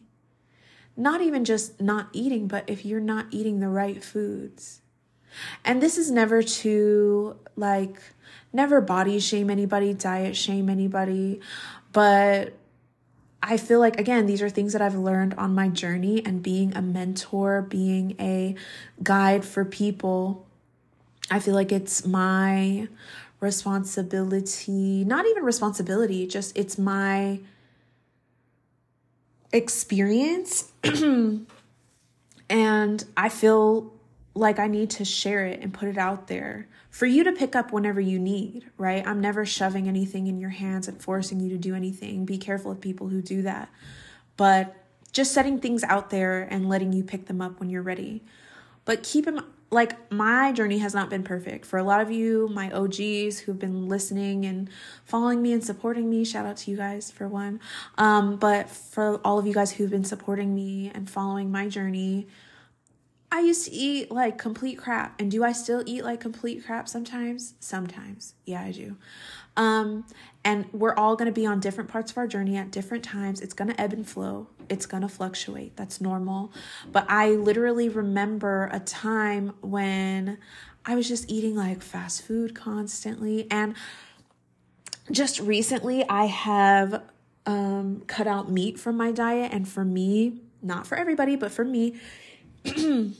Not 0.95 1.19
even 1.19 1.43
just 1.43 1.81
not 1.81 2.07
eating, 2.13 2.47
but 2.47 2.63
if 2.69 2.85
you're 2.85 3.01
not 3.01 3.25
eating 3.31 3.59
the 3.59 3.67
right 3.67 4.01
foods. 4.01 4.81
And 5.65 5.83
this 5.83 5.97
is 5.97 6.09
never 6.09 6.41
to 6.41 7.37
like, 7.57 8.01
never 8.53 8.79
body 8.79 9.19
shame 9.19 9.49
anybody, 9.49 9.93
diet 9.93 10.37
shame 10.37 10.69
anybody, 10.69 11.41
but 11.91 12.53
I 13.41 13.57
feel 13.57 13.79
like, 13.79 13.99
again, 13.99 14.25
these 14.25 14.41
are 14.41 14.49
things 14.49 14.73
that 14.73 14.81
I've 14.81 14.95
learned 14.95 15.33
on 15.35 15.55
my 15.55 15.69
journey 15.69 16.25
and 16.25 16.43
being 16.43 16.75
a 16.75 16.81
mentor, 16.81 17.61
being 17.61 18.15
a 18.19 18.55
guide 19.01 19.45
for 19.45 19.63
people. 19.63 20.45
I 21.31 21.39
feel 21.39 21.53
like 21.53 21.71
it's 21.71 22.05
my 22.05 22.87
responsibility, 23.39 25.05
not 25.05 25.25
even 25.25 25.43
responsibility, 25.43 26.27
just 26.27 26.57
it's 26.57 26.77
my 26.77 27.39
experience. 29.53 30.71
and 32.49 33.05
I 33.15 33.29
feel 33.29 33.93
like 34.39 34.57
I 34.57 34.67
need 34.67 34.89
to 34.91 35.05
share 35.05 35.45
it 35.45 35.59
and 35.61 35.73
put 35.73 35.89
it 35.89 35.97
out 35.97 36.27
there 36.27 36.67
for 36.89 37.05
you 37.05 37.23
to 37.25 37.31
pick 37.31 37.55
up 37.55 37.71
whenever 37.71 37.99
you 37.99 38.17
need, 38.17 38.65
right? 38.77 39.05
I'm 39.05 39.19
never 39.19 39.45
shoving 39.45 39.87
anything 39.87 40.27
in 40.27 40.39
your 40.39 40.49
hands 40.49 40.87
and 40.87 40.99
forcing 40.99 41.39
you 41.39 41.49
to 41.49 41.57
do 41.57 41.75
anything. 41.75 42.25
Be 42.25 42.37
careful 42.37 42.71
of 42.71 42.81
people 42.81 43.09
who 43.09 43.21
do 43.21 43.41
that. 43.43 43.69
But 44.37 44.75
just 45.11 45.33
setting 45.33 45.59
things 45.59 45.83
out 45.83 46.09
there 46.09 46.41
and 46.41 46.69
letting 46.69 46.93
you 46.93 47.03
pick 47.03 47.25
them 47.25 47.41
up 47.41 47.59
when 47.59 47.69
you're 47.69 47.81
ready. 47.81 48.23
But 48.85 49.03
keep 49.03 49.27
in 49.27 49.41
like 49.71 50.11
my 50.11 50.51
journey 50.51 50.79
has 50.79 50.95
not 50.95 51.09
been 51.09 51.23
perfect. 51.23 51.65
For 51.65 51.77
a 51.77 51.83
lot 51.83 52.01
of 52.01 52.09
you, 52.09 52.47
my 52.47 52.71
OGs 52.71 53.39
who've 53.39 53.59
been 53.59 53.87
listening 53.87 54.45
and 54.45 54.69
following 55.05 55.43
me 55.43 55.53
and 55.53 55.63
supporting 55.63 56.09
me, 56.09 56.25
shout 56.25 56.45
out 56.45 56.57
to 56.57 56.71
you 56.71 56.77
guys 56.77 57.11
for 57.11 57.27
one. 57.27 57.59
Um, 57.97 58.37
but 58.37 58.69
for 58.69 59.17
all 59.17 59.37
of 59.37 59.45
you 59.45 59.53
guys 59.53 59.73
who've 59.73 59.89
been 59.91 60.05
supporting 60.05 60.55
me 60.55 60.91
and 60.93 61.07
following 61.07 61.51
my 61.51 61.67
journey, 61.67 62.27
I 63.31 63.41
used 63.41 63.65
to 63.65 63.71
eat 63.71 64.11
like 64.11 64.37
complete 64.37 64.77
crap. 64.77 65.19
And 65.19 65.29
do 65.29 65.43
I 65.43 65.51
still 65.51 65.83
eat 65.85 66.03
like 66.03 66.19
complete 66.19 66.65
crap 66.65 66.87
sometimes? 66.87 67.53
Sometimes. 67.59 68.33
Yeah, 68.45 68.61
I 68.63 68.71
do. 68.71 68.95
Um, 69.55 70.05
and 70.43 70.65
we're 70.71 70.95
all 70.95 71.15
going 71.15 71.27
to 71.27 71.31
be 71.31 71.45
on 71.45 71.59
different 71.59 71.89
parts 71.89 72.11
of 72.11 72.17
our 72.17 72.27
journey 72.27 72.55
at 72.57 72.71
different 72.71 73.03
times. 73.03 73.41
It's 73.41 73.53
going 73.53 73.69
to 73.69 73.79
ebb 73.79 73.93
and 73.93 74.07
flow, 74.07 74.47
it's 74.69 74.85
going 74.85 75.01
to 75.01 75.09
fluctuate. 75.09 75.75
That's 75.75 75.99
normal. 75.99 76.51
But 76.91 77.05
I 77.09 77.31
literally 77.31 77.89
remember 77.89 78.69
a 78.71 78.79
time 78.79 79.53
when 79.61 80.37
I 80.85 80.95
was 80.95 81.07
just 81.07 81.29
eating 81.29 81.55
like 81.55 81.81
fast 81.81 82.21
food 82.23 82.55
constantly. 82.55 83.47
And 83.51 83.75
just 85.11 85.39
recently, 85.39 86.07
I 86.07 86.25
have 86.25 87.03
um, 87.45 88.03
cut 88.07 88.27
out 88.27 88.49
meat 88.49 88.79
from 88.79 88.95
my 88.95 89.11
diet. 89.11 89.51
And 89.51 89.67
for 89.67 89.83
me, 89.83 90.39
not 90.61 90.87
for 90.87 90.97
everybody, 90.97 91.35
but 91.35 91.51
for 91.51 91.65
me, 91.65 91.95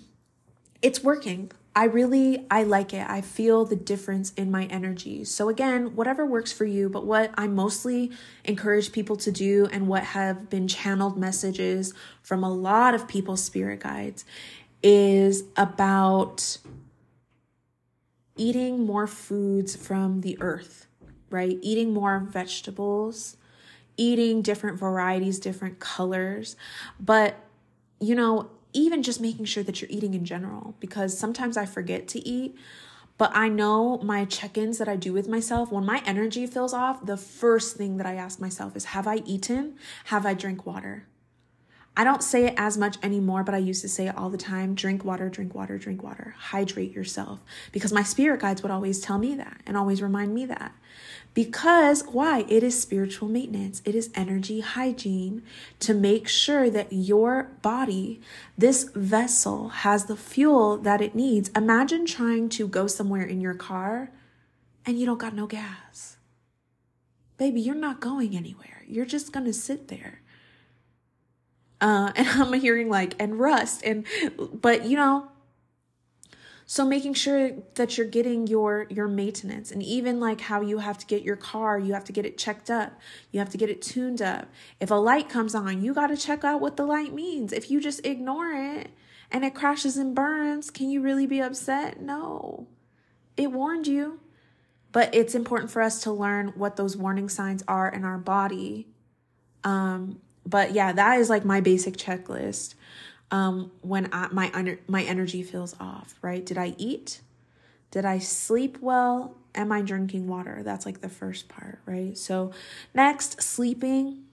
it's 0.82 1.04
working. 1.04 1.52
I 1.76 1.86
really 1.86 2.46
I 2.50 2.64
like 2.64 2.94
it. 2.94 3.08
I 3.08 3.22
feel 3.22 3.64
the 3.64 3.76
difference 3.76 4.34
in 4.34 4.52
my 4.52 4.66
energy. 4.66 5.24
So 5.24 5.50
again, 5.50 5.96
whatever 5.96 6.26
works 6.26 6.52
for 6.52 6.66
you, 6.66 6.90
but 6.90 7.06
what 7.06 7.32
I 7.36 7.48
mostly 7.48 8.12
encourage 8.44 8.92
people 8.92 9.16
to 9.18 9.32
do 9.32 9.68
and 9.72 9.88
what 9.88 10.04
have 10.04 10.50
been 10.50 10.68
channeled 10.68 11.18
messages 11.18 11.94
from 12.22 12.44
a 12.44 12.52
lot 12.52 12.96
of 12.96 13.08
people's 13.08 13.44
spirit 13.44 13.82
guides 13.82 14.26
is 14.82 15.44
about 15.56 16.58
eating 18.36 18.86
more 18.86 19.08
foods 19.08 19.76
from 19.76 20.22
the 20.22 20.38
earth, 20.42 20.88
right? 21.30 21.58
Eating 21.62 21.94
more 21.94 22.20
vegetables, 22.20 23.38
eating 23.96 24.42
different 24.42 24.80
varieties, 24.80 25.40
different 25.40 25.80
colors. 25.80 26.56
But 27.00 27.38
you 28.02 28.16
know, 28.16 28.50
even 28.74 29.04
just 29.04 29.22
making 29.22 29.46
sure 29.46 29.64
that 29.64 29.82
you're 29.82 29.90
eating 29.90 30.14
in 30.14 30.26
general, 30.26 30.76
because 30.80 31.18
sometimes 31.18 31.58
I 31.58 31.66
forget 31.66 32.08
to 32.10 32.28
eat. 32.28 32.56
But 33.18 33.32
I 33.36 33.50
know 33.50 33.98
my 33.98 34.24
check 34.24 34.58
ins 34.58 34.78
that 34.78 34.88
I 34.88 34.96
do 34.96 35.12
with 35.12 35.28
myself, 35.28 35.72
when 35.72 35.86
my 35.86 36.02
energy 36.06 36.48
feels 36.48 36.74
off, 36.74 37.06
the 37.06 37.18
first 37.18 37.76
thing 37.76 37.98
that 37.98 38.06
I 38.06 38.16
ask 38.16 38.40
myself 38.40 38.76
is 38.78 38.86
Have 38.86 39.08
I 39.08 39.18
eaten? 39.26 39.76
Have 40.06 40.26
I 40.26 40.34
drank 40.34 40.66
water? 40.66 41.06
I 41.98 42.06
don't 42.06 42.24
say 42.24 42.46
it 42.46 42.54
as 42.56 42.78
much 42.78 42.98
anymore, 43.04 43.44
but 43.44 43.54
I 43.54 43.58
used 43.58 43.82
to 43.82 43.90
say 43.90 44.08
it 44.08 44.16
all 44.16 44.30
the 44.30 44.38
time 44.38 44.74
drink 44.74 45.04
water, 45.04 45.28
drink 45.28 45.54
water, 45.54 45.78
drink 45.78 46.02
water, 46.02 46.34
hydrate 46.38 46.94
yourself. 46.94 47.42
Because 47.74 47.92
my 47.92 48.04
spirit 48.04 48.40
guides 48.40 48.64
would 48.64 48.72
always 48.72 49.02
tell 49.02 49.18
me 49.18 49.36
that 49.36 49.60
and 49.66 49.76
always 49.76 50.02
remind 50.02 50.34
me 50.34 50.46
that. 50.46 50.72
Because 51.34 52.04
why? 52.08 52.46
It 52.50 52.64
is 52.64 52.82
spiritual 52.82 53.30
maintenance, 53.30 53.82
it 53.86 53.96
is 53.96 54.10
energy 54.16 54.62
hygiene 54.62 55.44
to 55.80 55.94
make 55.94 56.28
sure 56.28 56.70
that 56.70 56.92
your 56.92 57.52
body, 57.62 58.20
this 58.58 58.86
vessel, 58.96 59.70
has 59.70 60.06
the 60.06 60.18
fuel 60.18 60.78
that 60.78 61.02
it 61.02 61.16
needs. 61.16 61.50
Imagine 61.56 62.06
trying 62.06 62.50
to 62.50 62.68
go 62.68 62.88
somewhere 62.88 63.24
in 63.24 63.42
your 63.42 63.54
car 63.54 64.12
and 64.86 65.00
you 65.00 65.06
don't 65.06 65.20
got 65.20 65.36
no 65.36 65.46
gas. 65.46 66.18
Baby, 67.38 67.62
you're 67.62 67.76
not 67.76 68.02
going 68.02 68.36
anywhere. 68.36 68.84
You're 68.88 69.06
just 69.06 69.32
gonna 69.32 69.54
sit 69.54 69.88
there. 69.88 70.22
Uh, 71.80 72.12
and 72.16 72.28
I'm 72.28 72.54
hearing 72.54 72.90
like, 72.90 73.16
and 73.20 73.40
rust, 73.40 73.84
and, 73.86 74.06
but 74.38 74.86
you 74.86 74.98
know, 74.98 75.30
so 76.72 76.86
making 76.86 77.16
sure 77.16 77.54
that 77.74 77.98
you're 77.98 78.06
getting 78.06 78.46
your 78.46 78.86
your 78.92 79.08
maintenance 79.08 79.72
and 79.72 79.82
even 79.82 80.20
like 80.20 80.40
how 80.40 80.62
you 80.62 80.78
have 80.78 81.00
to 81.00 81.06
get 81.08 81.24
your 81.24 81.36
car, 81.36 81.80
you 81.80 81.94
have 81.94 82.04
to 82.04 82.12
get 82.12 82.28
it 82.28 82.38
checked 82.38 82.70
up. 82.70 82.94
You 83.32 83.40
have 83.40 83.50
to 83.50 83.58
get 83.58 83.72
it 83.72 83.82
tuned 83.82 84.22
up. 84.22 84.48
If 84.80 84.92
a 84.92 84.96
light 84.96 85.30
comes 85.30 85.56
on, 85.56 85.84
you 85.84 85.96
got 85.96 86.08
to 86.08 86.16
check 86.16 86.44
out 86.44 86.62
what 86.62 86.78
the 86.78 86.86
light 86.86 87.12
means. 87.12 87.54
If 87.54 87.72
you 87.72 87.82
just 87.82 88.06
ignore 88.06 88.52
it 88.52 88.92
and 89.32 89.44
it 89.44 89.56
crashes 89.56 89.98
and 89.98 90.14
burns, 90.14 90.70
can 90.70 90.92
you 90.92 91.02
really 91.02 91.26
be 91.26 91.42
upset? 91.42 92.02
No. 92.02 92.68
It 93.36 93.52
warned 93.52 93.88
you. 93.88 94.20
But 94.92 95.16
it's 95.16 95.34
important 95.34 95.72
for 95.72 95.82
us 95.82 96.04
to 96.04 96.12
learn 96.12 96.50
what 96.50 96.76
those 96.76 96.96
warning 96.96 97.30
signs 97.30 97.64
are 97.68 97.90
in 97.90 98.04
our 98.04 98.20
body. 98.20 98.88
Um 99.64 100.22
but 100.46 100.74
yeah, 100.74 100.92
that 100.92 101.20
is 101.20 101.32
like 101.32 101.44
my 101.44 101.62
basic 101.62 101.98
checklist 101.98 102.76
um, 103.32 103.72
when 103.82 104.10
I, 104.12 104.28
my 104.32 104.52
under, 104.54 104.80
my 104.88 105.04
energy 105.04 105.44
feels 105.44 105.76
off, 105.80 106.16
right? 106.22 106.46
Did 106.46 106.58
I 106.58 106.76
eat? 106.78 107.22
Did 107.92 108.06
I 108.06 108.20
sleep 108.20 108.78
well? 108.82 109.36
Am 109.56 109.72
I 109.72 109.82
drinking 109.82 110.28
water? 110.28 110.62
That's 110.64 110.86
like 110.86 111.02
the 111.02 111.10
first 111.10 111.50
part, 111.50 111.80
right? 111.86 112.18
So, 112.18 112.52
next, 112.94 113.42
sleeping, 113.42 114.24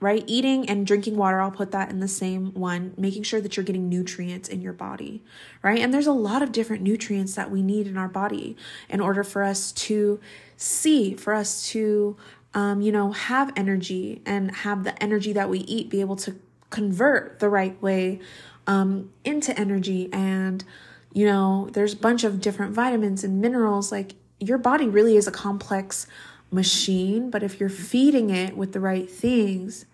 right? 0.00 0.22
Eating 0.26 0.68
and 0.68 0.86
drinking 0.86 1.16
water, 1.16 1.40
I'll 1.40 1.50
put 1.50 1.72
that 1.72 1.90
in 1.90 2.00
the 2.00 2.08
same 2.08 2.52
one, 2.54 2.94
making 2.96 3.24
sure 3.24 3.40
that 3.40 3.56
you're 3.56 3.64
getting 3.64 3.88
nutrients 3.88 4.48
in 4.48 4.60
your 4.60 4.72
body, 4.72 5.22
right? 5.62 5.80
And 5.80 5.92
there's 5.92 6.06
a 6.06 6.12
lot 6.12 6.42
of 6.42 6.52
different 6.52 6.82
nutrients 6.82 7.34
that 7.34 7.50
we 7.50 7.62
need 7.62 7.86
in 7.86 7.96
our 7.96 8.08
body 8.08 8.56
in 8.88 9.00
order 9.00 9.24
for 9.24 9.42
us 9.42 9.72
to 9.72 10.20
see, 10.56 11.14
for 11.14 11.34
us 11.34 11.66
to, 11.70 12.16
um, 12.54 12.80
you 12.80 12.92
know, 12.92 13.12
have 13.12 13.52
energy 13.56 14.22
and 14.24 14.54
have 14.56 14.84
the 14.84 15.02
energy 15.02 15.32
that 15.32 15.50
we 15.50 15.60
eat 15.60 15.90
be 15.90 16.00
able 16.00 16.16
to 16.16 16.36
convert 16.70 17.38
the 17.38 17.48
right 17.48 17.80
way 17.82 18.20
um, 18.66 19.12
into 19.24 19.58
energy. 19.58 20.08
And, 20.12 20.64
you 21.12 21.26
know, 21.26 21.68
there's 21.72 21.94
a 21.94 21.96
bunch 21.96 22.24
of 22.24 22.40
different 22.40 22.72
vitamins 22.72 23.24
and 23.24 23.40
minerals. 23.40 23.90
Like 23.90 24.14
your 24.38 24.58
body 24.58 24.88
really 24.88 25.16
is 25.16 25.26
a 25.26 25.32
complex 25.32 26.06
machine, 26.50 27.30
but 27.30 27.42
if 27.42 27.60
you're 27.60 27.68
feeding 27.68 28.30
it 28.30 28.56
with 28.56 28.72
the 28.72 28.80
right 28.80 29.10
things, 29.10 29.86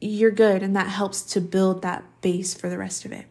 you're 0.00 0.30
good. 0.30 0.62
And 0.62 0.74
that 0.76 0.88
helps 0.88 1.22
to 1.22 1.40
build 1.40 1.82
that 1.82 2.04
base 2.20 2.54
for 2.54 2.68
the 2.68 2.78
rest 2.78 3.04
of 3.04 3.12
it. 3.12 3.26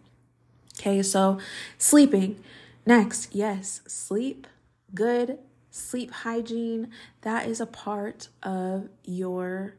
Okay, 0.79 1.01
so 1.01 1.39
sleeping. 1.77 2.39
Next, 2.85 3.33
yes, 3.33 3.81
sleep, 3.87 4.47
good 4.93 5.39
sleep 5.75 6.09
hygiene, 6.09 6.89
that 7.21 7.47
is 7.47 7.59
a 7.59 7.65
part 7.65 8.29
of 8.41 8.87
your 9.03 9.75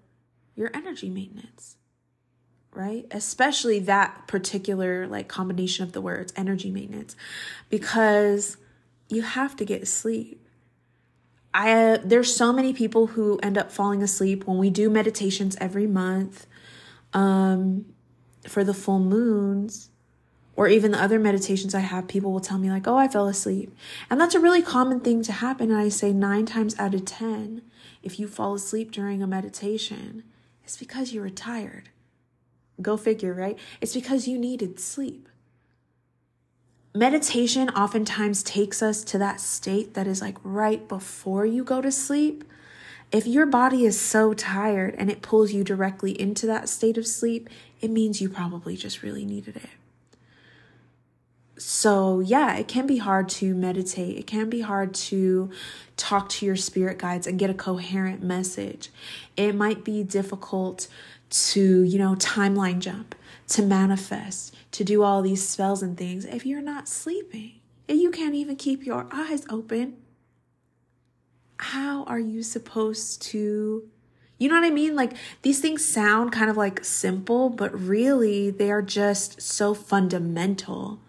your 0.54 0.70
energy 0.74 1.10
maintenance 1.10 1.76
right? 2.76 3.06
Especially 3.10 3.78
that 3.80 4.26
particular 4.26 5.06
like 5.06 5.28
combination 5.28 5.84
of 5.84 5.92
the 5.92 6.00
words 6.00 6.32
energy 6.36 6.70
maintenance 6.70 7.16
because 7.70 8.56
you 9.08 9.22
have 9.22 9.56
to 9.56 9.64
get 9.64 9.88
sleep. 9.88 10.40
I 11.54 11.98
there's 12.04 12.34
so 12.34 12.52
many 12.52 12.72
people 12.72 13.08
who 13.08 13.38
end 13.42 13.56
up 13.56 13.72
falling 13.72 14.02
asleep 14.02 14.46
when 14.46 14.58
we 14.58 14.70
do 14.70 14.90
meditations 14.90 15.56
every 15.60 15.86
month 15.86 16.46
um 17.12 17.86
for 18.46 18.62
the 18.62 18.74
full 18.74 18.98
moons 18.98 19.90
or 20.56 20.68
even 20.68 20.90
the 20.90 21.02
other 21.02 21.18
meditations 21.18 21.74
I 21.74 21.80
have, 21.80 22.08
people 22.08 22.32
will 22.32 22.40
tell 22.40 22.58
me, 22.58 22.70
like, 22.70 22.88
oh, 22.88 22.96
I 22.96 23.08
fell 23.08 23.28
asleep. 23.28 23.76
And 24.08 24.18
that's 24.18 24.34
a 24.34 24.40
really 24.40 24.62
common 24.62 25.00
thing 25.00 25.22
to 25.24 25.32
happen. 25.32 25.70
And 25.70 25.78
I 25.78 25.90
say 25.90 26.12
nine 26.14 26.46
times 26.46 26.74
out 26.78 26.94
of 26.94 27.04
10, 27.04 27.60
if 28.02 28.18
you 28.18 28.26
fall 28.26 28.54
asleep 28.54 28.90
during 28.90 29.22
a 29.22 29.26
meditation, 29.26 30.24
it's 30.64 30.78
because 30.78 31.12
you 31.12 31.20
were 31.20 31.30
tired. 31.30 31.90
Go 32.80 32.96
figure, 32.96 33.32
right? 33.32 33.58
It's 33.80 33.94
because 33.94 34.28
you 34.28 34.38
needed 34.38 34.78
sleep. 34.78 35.28
Meditation 36.94 37.68
oftentimes 37.70 38.42
takes 38.42 38.82
us 38.82 39.04
to 39.04 39.18
that 39.18 39.40
state 39.40 39.94
that 39.94 40.06
is 40.06 40.22
like 40.22 40.38
right 40.42 40.88
before 40.88 41.44
you 41.44 41.62
go 41.62 41.82
to 41.82 41.92
sleep. 41.92 42.42
If 43.12 43.26
your 43.26 43.46
body 43.46 43.84
is 43.84 44.00
so 44.00 44.32
tired 44.34 44.94
and 44.96 45.10
it 45.10 45.22
pulls 45.22 45.52
you 45.52 45.62
directly 45.62 46.18
into 46.18 46.46
that 46.46 46.68
state 46.68 46.96
of 46.96 47.06
sleep, 47.06 47.48
it 47.80 47.90
means 47.90 48.20
you 48.20 48.28
probably 48.28 48.76
just 48.76 49.02
really 49.02 49.24
needed 49.24 49.56
it. 49.56 49.68
So, 51.58 52.20
yeah, 52.20 52.56
it 52.56 52.68
can 52.68 52.86
be 52.86 52.98
hard 52.98 53.28
to 53.30 53.54
meditate. 53.54 54.18
It 54.18 54.26
can 54.26 54.50
be 54.50 54.60
hard 54.60 54.92
to 54.94 55.50
talk 55.96 56.28
to 56.30 56.46
your 56.46 56.56
spirit 56.56 56.98
guides 56.98 57.26
and 57.26 57.38
get 57.38 57.48
a 57.48 57.54
coherent 57.54 58.22
message. 58.22 58.90
It 59.36 59.54
might 59.54 59.82
be 59.84 60.02
difficult 60.02 60.88
to, 61.30 61.82
you 61.82 61.98
know, 61.98 62.14
timeline 62.14 62.78
jump, 62.78 63.14
to 63.48 63.62
manifest, 63.62 64.54
to 64.72 64.84
do 64.84 65.02
all 65.02 65.22
these 65.22 65.46
spells 65.46 65.82
and 65.82 65.96
things 65.96 66.24
if 66.24 66.46
you're 66.46 66.62
not 66.62 66.88
sleeping. 66.88 67.60
If 67.88 67.98
you 67.98 68.10
can't 68.10 68.34
even 68.34 68.56
keep 68.56 68.84
your 68.84 69.06
eyes 69.12 69.44
open, 69.48 69.96
how 71.58 72.04
are 72.04 72.18
you 72.18 72.42
supposed 72.42 73.22
to 73.22 73.88
you 74.38 74.50
know 74.50 74.56
what 74.56 74.66
I 74.66 74.70
mean? 74.70 74.94
Like 74.94 75.12
these 75.42 75.60
things 75.60 75.82
sound 75.82 76.30
kind 76.30 76.50
of 76.50 76.56
like 76.56 76.84
simple, 76.84 77.48
but 77.48 77.78
really 77.78 78.50
they 78.50 78.70
are 78.70 78.82
just 78.82 79.40
so 79.40 79.72
fundamental. 79.72 81.00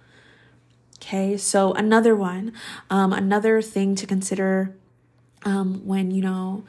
Okay, 1.02 1.38
so 1.38 1.74
another 1.74 2.16
one, 2.16 2.54
um, 2.90 3.12
another 3.12 3.62
thing 3.62 3.96
to 3.96 4.08
consider 4.08 4.76
um, 5.44 5.86
when 5.86 6.12
you 6.12 6.22
know 6.22 6.64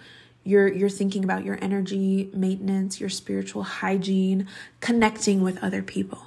you're 0.48 0.72
you're 0.72 0.88
thinking 0.88 1.24
about 1.24 1.44
your 1.44 1.58
energy 1.60 2.30
maintenance, 2.32 3.00
your 3.00 3.10
spiritual 3.10 3.64
hygiene, 3.64 4.48
connecting 4.80 5.42
with 5.42 5.62
other 5.62 5.82
people. 5.82 6.22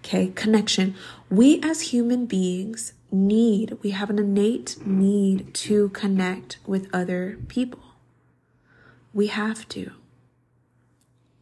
Okay, 0.00 0.28
connection. 0.34 0.94
We 1.28 1.60
as 1.62 1.92
human 1.92 2.24
beings 2.24 2.94
need, 3.12 3.76
we 3.82 3.90
have 3.90 4.08
an 4.08 4.18
innate 4.18 4.78
need 4.86 5.52
to 5.54 5.90
connect 5.90 6.58
with 6.66 6.88
other 6.94 7.38
people. 7.48 7.82
We 9.12 9.26
have 9.26 9.68
to. 9.70 9.92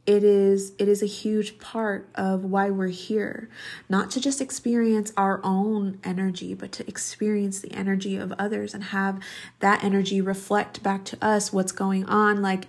It 0.07 0.23
is 0.23 0.73
it 0.79 0.87
is 0.87 1.03
a 1.03 1.07
huge 1.07 1.59
part 1.59 2.09
of 2.15 2.45
why 2.45 2.69
we're 2.69 2.89
here, 2.89 3.49
not 3.89 4.11
to 4.13 4.21
just 4.21 4.41
experience 4.41 5.13
our 5.17 5.41
own 5.43 5.99
energy, 6.05 6.53
but 6.53 6.73
to 6.73 6.87
experience 6.87 7.61
the 7.61 7.73
energy 7.73 8.17
of 8.17 8.33
others 8.33 8.75
and 8.75 8.85
have 8.85 9.19
that 9.61 9.83
energy 9.83 10.21
reflect 10.21 10.83
back 10.83 11.05
to 11.07 11.25
us 11.25 11.53
what's 11.55 11.73
going 11.73 12.05
on 12.05 12.43
like 12.43 12.67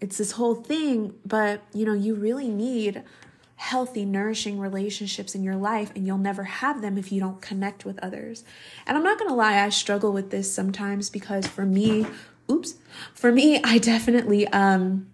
it's 0.00 0.18
this 0.18 0.32
whole 0.32 0.54
thing, 0.54 1.14
but 1.24 1.62
you 1.72 1.86
know, 1.86 1.94
you 1.94 2.14
really 2.14 2.48
need 2.48 3.02
healthy, 3.56 4.04
nourishing 4.04 4.58
relationships 4.58 5.34
in 5.34 5.42
your 5.42 5.56
life, 5.56 5.90
and 5.96 6.06
you'll 6.06 6.18
never 6.18 6.44
have 6.44 6.82
them 6.82 6.98
if 6.98 7.10
you 7.10 7.20
don't 7.20 7.40
connect 7.40 7.86
with 7.86 7.98
others. 8.00 8.44
And 8.86 8.98
I'm 8.98 9.04
not 9.04 9.18
gonna 9.18 9.34
lie, 9.34 9.64
I 9.64 9.70
struggle 9.70 10.12
with 10.12 10.30
this 10.30 10.52
sometimes 10.52 11.08
because 11.08 11.46
for 11.46 11.64
me, 11.64 12.06
oops, 12.50 12.74
for 13.14 13.32
me, 13.32 13.60
I 13.64 13.78
definitely, 13.78 14.46
um, 14.48 15.06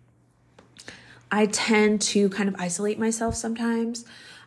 I 1.30 1.46
tend 1.46 2.02
to 2.02 2.28
kind 2.28 2.49
of 2.49 2.56
isolate 2.58 2.99
myself 2.99 3.34
sometimes 3.34 4.04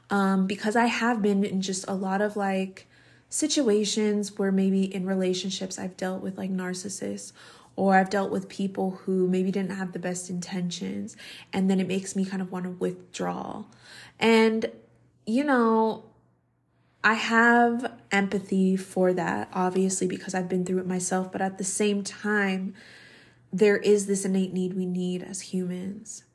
um, 0.09 0.47
because 0.47 0.75
I 0.75 0.85
have 0.85 1.21
been 1.21 1.43
in 1.43 1.61
just 1.61 1.85
a 1.87 1.93
lot 1.93 2.21
of 2.21 2.35
like 2.35 2.87
situations 3.29 4.37
where 4.37 4.51
maybe 4.51 4.93
in 4.93 5.05
relationships 5.05 5.79
I've 5.79 5.97
dealt 5.97 6.21
with 6.21 6.37
like 6.37 6.51
narcissists 6.51 7.31
or 7.75 7.95
I've 7.95 8.09
dealt 8.09 8.31
with 8.31 8.49
people 8.49 8.91
who 8.91 9.27
maybe 9.27 9.49
didn't 9.49 9.71
have 9.71 9.93
the 9.93 9.99
best 9.99 10.29
intentions, 10.29 11.17
and 11.51 11.71
then 11.71 11.79
it 11.79 11.87
makes 11.87 12.15
me 12.15 12.23
kind 12.23 12.39
of 12.39 12.51
want 12.51 12.65
to 12.65 12.69
withdraw. 12.69 13.63
And, 14.19 14.67
you 15.25 15.43
know, 15.43 16.03
I 17.03 17.15
have 17.15 17.91
empathy 18.11 18.77
for 18.77 19.11
that, 19.13 19.49
obviously, 19.53 20.05
because 20.05 20.35
I've 20.35 20.47
been 20.47 20.65
through 20.65 20.79
it 20.79 20.87
myself, 20.87 21.31
but 21.31 21.41
at 21.41 21.57
the 21.57 21.63
same 21.63 22.03
time, 22.03 22.75
there 23.51 23.77
is 23.77 24.05
this 24.05 24.23
innate 24.23 24.53
need 24.53 24.75
we 24.75 24.85
need 24.85 25.23
as 25.23 25.41
humans 25.41 26.25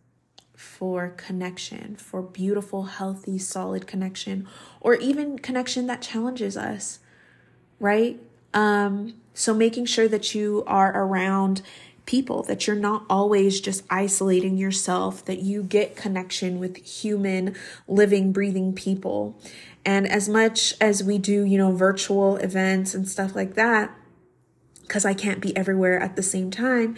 for 0.59 1.11
connection, 1.11 1.95
for 1.95 2.21
beautiful, 2.21 2.83
healthy, 2.83 3.38
solid 3.38 3.87
connection, 3.87 4.45
or 4.81 4.97
even 4.97 5.38
connection 5.38 5.87
that 5.87 6.03
challenges 6.03 6.57
us, 6.57 6.99
right? 7.79 8.19
Um, 8.52 9.15
so 9.35 9.54
making 9.54 9.85
sure 9.85 10.09
that 10.09 10.35
you 10.35 10.65
are 10.67 10.91
around 11.00 11.63
people, 12.06 12.43
that 12.43 12.67
you're 12.67 12.75
not 12.75 13.04
always 13.09 13.61
just 13.61 13.85
isolating 13.89 14.59
yourself, 14.59 15.25
that 15.26 15.39
you 15.39 15.63
get 15.63 15.95
connection 15.95 16.59
with 16.59 16.78
human, 16.78 17.54
living, 17.87 18.32
breathing 18.32 18.73
people. 18.73 19.41
And 19.85 20.11
as 20.11 20.28
much 20.28 20.75
as 20.80 21.04
we 21.04 21.19
do, 21.19 21.45
you 21.45 21.56
know, 21.56 21.71
virtual 21.71 22.37
events 22.39 22.97
and 22.97 23.09
stuff 23.09 23.37
like 23.37 23.54
that, 23.54 23.95
because 24.82 25.04
I 25.04 25.15
can't 25.15 25.41
be 25.41 25.56
everywhere 25.56 26.00
at 26.00 26.17
the 26.17 26.23
same 26.23 26.50
time, 26.50 26.97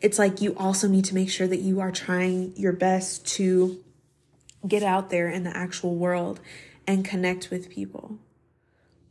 it's 0.00 0.18
like 0.18 0.40
you 0.40 0.54
also 0.56 0.88
need 0.88 1.04
to 1.06 1.14
make 1.14 1.30
sure 1.30 1.46
that 1.46 1.60
you 1.60 1.80
are 1.80 1.90
trying 1.90 2.52
your 2.56 2.72
best 2.72 3.26
to 3.26 3.82
get 4.66 4.82
out 4.82 5.10
there 5.10 5.28
in 5.28 5.44
the 5.44 5.56
actual 5.56 5.96
world 5.96 6.40
and 6.86 7.04
connect 7.04 7.50
with 7.50 7.68
people. 7.68 8.18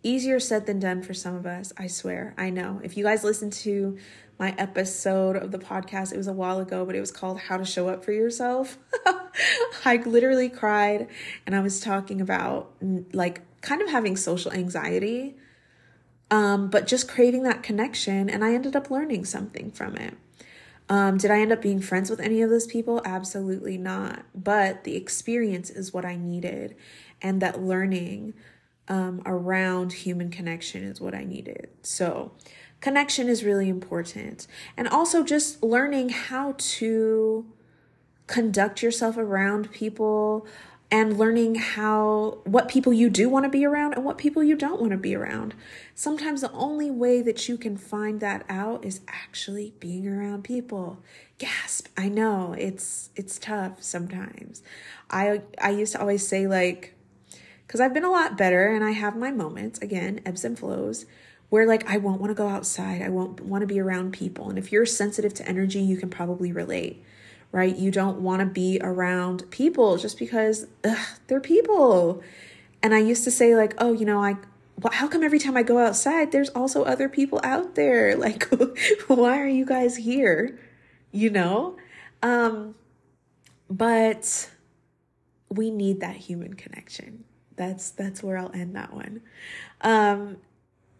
Easier 0.03 0.39
said 0.39 0.65
than 0.65 0.79
done 0.79 1.01
for 1.01 1.13
some 1.13 1.35
of 1.35 1.45
us, 1.45 1.73
I 1.77 1.87
swear. 1.87 2.33
I 2.37 2.49
know. 2.49 2.79
If 2.83 2.95
you 2.95 3.03
guys 3.03 3.23
listen 3.23 3.49
to 3.51 3.97
my 4.39 4.53
episode 4.57 5.35
of 5.35 5.51
the 5.51 5.57
podcast, 5.57 6.13
it 6.13 6.17
was 6.17 6.27
a 6.27 6.33
while 6.33 6.59
ago, 6.59 6.85
but 6.85 6.95
it 6.95 6.99
was 6.99 7.11
called 7.11 7.39
How 7.39 7.57
to 7.57 7.65
Show 7.65 7.89
Up 7.89 8.05
for 8.05 8.11
Yourself. 8.11 8.77
I 9.85 9.97
literally 9.97 10.49
cried 10.49 11.07
and 11.45 11.55
I 11.55 11.59
was 11.59 11.79
talking 11.79 12.21
about 12.21 12.71
like 13.11 13.41
kind 13.61 13.81
of 13.81 13.89
having 13.89 14.15
social 14.15 14.51
anxiety, 14.53 15.35
um, 16.31 16.69
but 16.69 16.87
just 16.87 17.09
craving 17.09 17.43
that 17.43 17.63
connection. 17.63 18.29
And 18.29 18.45
I 18.45 18.53
ended 18.53 18.75
up 18.75 18.89
learning 18.89 19.25
something 19.25 19.71
from 19.71 19.97
it. 19.97 20.15
Um, 20.89 21.17
did 21.17 21.31
I 21.31 21.41
end 21.41 21.51
up 21.51 21.61
being 21.61 21.81
friends 21.81 22.09
with 22.09 22.19
any 22.19 22.41
of 22.41 22.49
those 22.49 22.67
people? 22.67 23.01
Absolutely 23.03 23.77
not. 23.77 24.23
But 24.33 24.83
the 24.83 24.95
experience 24.95 25.69
is 25.69 25.93
what 25.93 26.05
I 26.05 26.15
needed. 26.15 26.75
And 27.21 27.41
that 27.41 27.61
learning 27.61 28.33
um, 28.87 29.21
around 29.25 29.91
human 29.91 30.29
connection 30.29 30.83
is 30.83 31.01
what 31.01 31.13
I 31.13 31.23
needed. 31.23 31.69
So, 31.81 32.31
connection 32.79 33.27
is 33.27 33.43
really 33.43 33.67
important. 33.67 34.47
And 34.77 34.87
also 34.87 35.23
just 35.23 35.61
learning 35.61 36.09
how 36.09 36.55
to 36.57 37.45
conduct 38.27 38.81
yourself 38.83 39.17
around 39.17 39.71
people 39.71 40.45
and 40.89 41.17
learning 41.17 41.55
how 41.55 42.37
what 42.45 42.69
people 42.69 42.93
you 42.93 43.09
do 43.09 43.27
want 43.27 43.43
to 43.43 43.49
be 43.49 43.65
around 43.65 43.93
and 43.93 44.05
what 44.05 44.17
people 44.17 44.41
you 44.41 44.55
don't 44.55 44.79
want 44.79 44.91
to 44.91 44.97
be 44.97 45.15
around. 45.15 45.53
Sometimes 45.93 46.41
the 46.41 46.51
only 46.53 46.89
way 46.89 47.21
that 47.21 47.49
you 47.49 47.57
can 47.57 47.77
find 47.77 48.21
that 48.21 48.45
out 48.47 48.85
is 48.85 49.01
actually 49.07 49.73
being 49.79 50.07
around 50.07 50.43
people. 50.43 50.99
Gasp. 51.39 51.87
I 51.97 52.07
know 52.07 52.55
it's 52.57 53.09
it's 53.15 53.37
tough 53.37 53.83
sometimes. 53.83 54.61
I 55.09 55.41
I 55.61 55.71
used 55.71 55.91
to 55.93 55.99
always 55.99 56.25
say 56.25 56.47
like 56.47 56.93
cuz 57.67 57.81
I've 57.81 57.93
been 57.93 58.05
a 58.05 58.11
lot 58.11 58.37
better 58.37 58.67
and 58.67 58.83
I 58.83 58.91
have 58.91 59.17
my 59.17 59.31
moments, 59.31 59.79
again, 59.79 60.21
ebbs 60.25 60.45
and 60.45 60.57
flows, 60.57 61.05
where 61.49 61.67
like 61.67 61.89
I 61.89 61.97
won't 61.97 62.21
want 62.21 62.31
to 62.31 62.35
go 62.35 62.47
outside. 62.47 63.01
I 63.01 63.09
won't 63.09 63.41
want 63.41 63.61
to 63.61 63.67
be 63.67 63.81
around 63.81 64.13
people. 64.13 64.49
And 64.49 64.57
if 64.57 64.71
you're 64.71 64.85
sensitive 64.85 65.33
to 65.35 65.47
energy, 65.47 65.81
you 65.81 65.97
can 65.97 66.09
probably 66.09 66.53
relate 66.53 67.03
right? 67.51 67.75
You 67.75 67.91
don't 67.91 68.19
want 68.21 68.39
to 68.41 68.45
be 68.45 68.79
around 68.81 69.49
people 69.51 69.97
just 69.97 70.19
because 70.19 70.67
ugh, 70.83 70.97
they're 71.27 71.39
people. 71.39 72.21
And 72.83 72.93
I 72.93 72.99
used 72.99 73.23
to 73.23 73.31
say, 73.31 73.55
like, 73.55 73.73
oh, 73.77 73.93
you 73.93 74.05
know, 74.05 74.23
I, 74.23 74.35
well, 74.79 74.93
how 74.93 75.07
come 75.07 75.23
every 75.23 75.39
time 75.39 75.57
I 75.57 75.63
go 75.63 75.79
outside, 75.79 76.31
there's 76.31 76.49
also 76.49 76.83
other 76.83 77.09
people 77.09 77.39
out 77.43 77.75
there? 77.75 78.15
Like, 78.17 78.47
why 79.07 79.39
are 79.39 79.47
you 79.47 79.65
guys 79.65 79.97
here? 79.97 80.59
You 81.11 81.29
know? 81.29 81.77
Um, 82.21 82.75
but 83.69 84.49
we 85.49 85.71
need 85.71 86.01
that 86.01 86.15
human 86.15 86.53
connection. 86.53 87.23
That's 87.55 87.89
that's 87.89 88.21
where 88.21 88.37
I'll 88.37 88.51
end 88.53 88.75
that 88.75 88.93
one. 88.93 89.21
Um, 89.81 90.37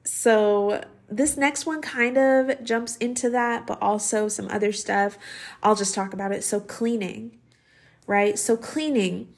so 0.04 0.84
this 1.10 1.38
next 1.38 1.66
one 1.66 1.82
kind 1.82 2.18
of 2.18 2.64
jumps 2.64 2.98
into 2.98 3.30
that, 3.30 3.66
but 3.66 3.82
also 3.82 4.28
some 4.28 4.48
other 4.50 4.72
stuff. 4.72 5.18
I'll 5.64 5.76
just 5.76 5.96
talk 5.96 6.14
about 6.14 6.32
it. 6.32 6.44
So, 6.44 6.60
cleaning, 6.60 7.38
right? 8.06 8.38
So, 8.38 8.58
cleaning, 8.58 9.34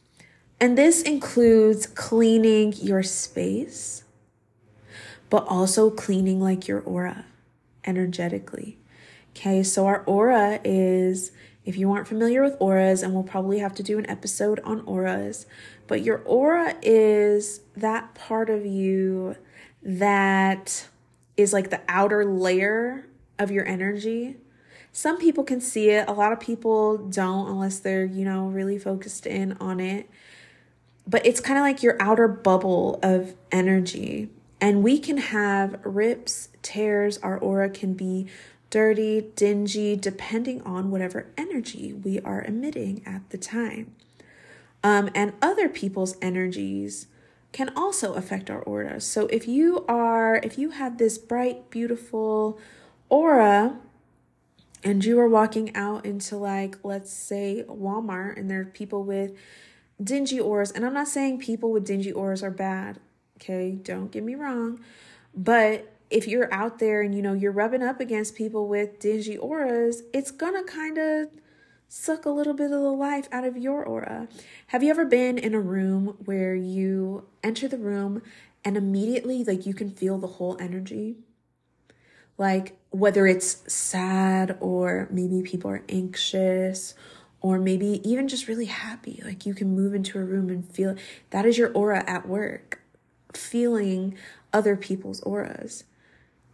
and 0.60 0.78
this 0.78 1.02
includes 1.02 1.86
cleaning 1.86 2.74
your 2.74 3.04
space, 3.04 4.04
but 5.30 5.46
also 5.48 5.90
cleaning 5.90 6.42
like 6.42 6.68
your 6.68 6.82
aura 6.82 7.26
energetically. 7.86 8.78
Okay, 9.32 9.64
so 9.64 9.86
our 9.86 10.04
aura 10.06 10.60
is, 10.64 11.32
if 11.66 11.78
you 11.78 11.92
aren't 11.92 12.08
familiar 12.08 12.44
with 12.44 12.58
auras, 12.60 13.04
and 13.04 13.14
we'll 13.14 13.24
probably 13.24 13.60
have 13.60 13.76
to 13.76 13.84
do 13.84 14.00
an 14.00 14.10
episode 14.10 14.60
on 14.62 14.82
auras, 14.82 15.46
but 15.88 16.02
your 16.02 16.24
aura 16.26 16.76
is 16.82 17.62
that 17.78 18.16
part 18.16 18.50
of 18.50 18.66
you 18.66 19.36
that 19.82 20.88
is 21.40 21.54
like 21.54 21.70
the 21.70 21.82
outer 21.88 22.26
layer 22.26 23.06
of 23.38 23.52
your 23.52 23.66
energy. 23.68 24.38
Some 24.92 25.18
people 25.18 25.44
can 25.44 25.62
see 25.62 25.92
it, 25.92 26.08
a 26.08 26.14
lot 26.14 26.32
of 26.32 26.40
people 26.40 26.98
don't 26.98 27.48
unless 27.48 27.80
they're, 27.80 28.06
you 28.06 28.26
know, 28.26 28.48
really 28.48 28.78
focused 28.78 29.26
in 29.26 29.54
on 29.60 29.80
it. 29.80 30.10
But 31.08 31.26
it's 31.26 31.40
kind 31.40 31.58
of 31.58 31.64
like 31.64 31.82
your 31.82 31.96
outer 32.00 32.28
bubble 32.28 33.00
of 33.02 33.36
energy. 33.52 34.30
And 34.62 34.84
we 34.84 35.00
can 35.00 35.18
have 35.18 35.80
rips, 35.84 36.50
tears, 36.62 37.18
our 37.20 37.38
aura 37.38 37.70
can 37.70 37.94
be 37.94 38.28
dirty, 38.70 39.22
dingy, 39.36 39.96
depending 39.96 40.62
on 40.64 40.92
whatever 40.92 41.28
energy 41.38 41.94
we 41.94 42.20
are 42.20 42.44
emitting 42.44 43.02
at 43.06 43.30
the 43.30 43.38
time. 43.38 43.96
Um, 44.84 45.10
and 45.16 45.34
other 45.42 45.70
people's 45.70 46.16
energies 46.22 47.08
can 47.52 47.72
also 47.76 48.14
affect 48.14 48.50
our 48.50 48.62
aura. 48.62 49.02
So 49.02 49.28
if 49.28 49.48
you 49.48 49.86
are, 49.88 50.38
if 50.44 50.58
you 50.58 50.72
have 50.72 50.98
this 50.98 51.18
bright, 51.18 51.70
beautiful 51.70 52.60
aura, 53.10 53.78
and 54.84 55.04
you 55.04 55.20
are 55.20 55.28
walking 55.28 55.76
out 55.76 56.06
into 56.06 56.38
like, 56.38 56.78
let's 56.84 57.12
say 57.12 57.66
Walmart, 57.68 58.38
and 58.38 58.50
there 58.50 58.62
are 58.62 58.66
people 58.66 59.04
with 59.04 59.34
dingy 60.02 60.40
auras, 60.40 60.72
and 60.72 60.86
I'm 60.86 60.94
not 60.94 61.08
saying 61.08 61.40
people 61.40 61.72
with 61.72 61.86
dingy 61.86 62.12
auras 62.12 62.44
are 62.44 62.52
bad, 62.52 63.00
okay? 63.38 63.72
Don't 63.72 64.12
get 64.12 64.24
me 64.24 64.36
wrong. 64.36 64.80
But 65.36 65.92
if 66.10 66.28
you're 66.28 66.52
out 66.54 66.80
there 66.80 67.02
and 67.02 67.14
you 67.14 67.22
know 67.22 67.34
you're 67.34 67.52
rubbing 67.52 67.84
up 67.84 68.00
against 68.00 68.36
people 68.36 68.68
with 68.68 69.00
dingy 69.00 69.38
auras, 69.38 70.04
it's 70.14 70.32
gonna 70.32 70.64
kind 70.64 70.98
of 70.98 71.28
suck 71.92 72.24
a 72.24 72.30
little 72.30 72.54
bit 72.54 72.66
of 72.66 72.82
the 72.82 72.92
life 72.92 73.28
out 73.32 73.44
of 73.44 73.58
your 73.58 73.84
aura. 73.84 74.28
Have 74.68 74.84
you 74.84 74.92
ever 74.92 75.06
been 75.06 75.40
in 75.40 75.56
a 75.56 75.60
room 75.60 76.16
where 76.24 76.54
you 76.54 77.28
enter 77.44 77.68
the 77.68 77.80
room 77.80 78.22
and 78.64 78.78
immediately 78.78 79.44
like 79.44 79.66
you 79.66 79.74
can 79.74 79.90
feel 79.90 80.20
the 80.20 80.28
whole 80.28 80.56
energy? 80.60 81.18
Like 82.38 82.78
whether 82.92 83.26
it's 83.26 83.64
sad 83.74 84.56
or 84.62 85.08
maybe 85.12 85.42
people 85.42 85.72
are 85.72 85.84
anxious 85.90 86.94
or 87.42 87.58
maybe 87.58 88.08
even 88.08 88.28
just 88.28 88.48
really 88.48 88.66
happy. 88.66 89.22
Like 89.26 89.48
you 89.48 89.56
can 89.56 89.76
move 89.76 89.96
into 89.96 90.20
a 90.20 90.24
room 90.24 90.50
and 90.50 90.70
feel 90.72 90.96
that 91.32 91.48
is 91.48 91.58
your 91.58 91.72
aura 91.74 92.04
at 92.06 92.28
work, 92.28 92.82
feeling 93.34 94.16
other 94.54 94.76
people's 94.76 95.22
auras. 95.22 95.86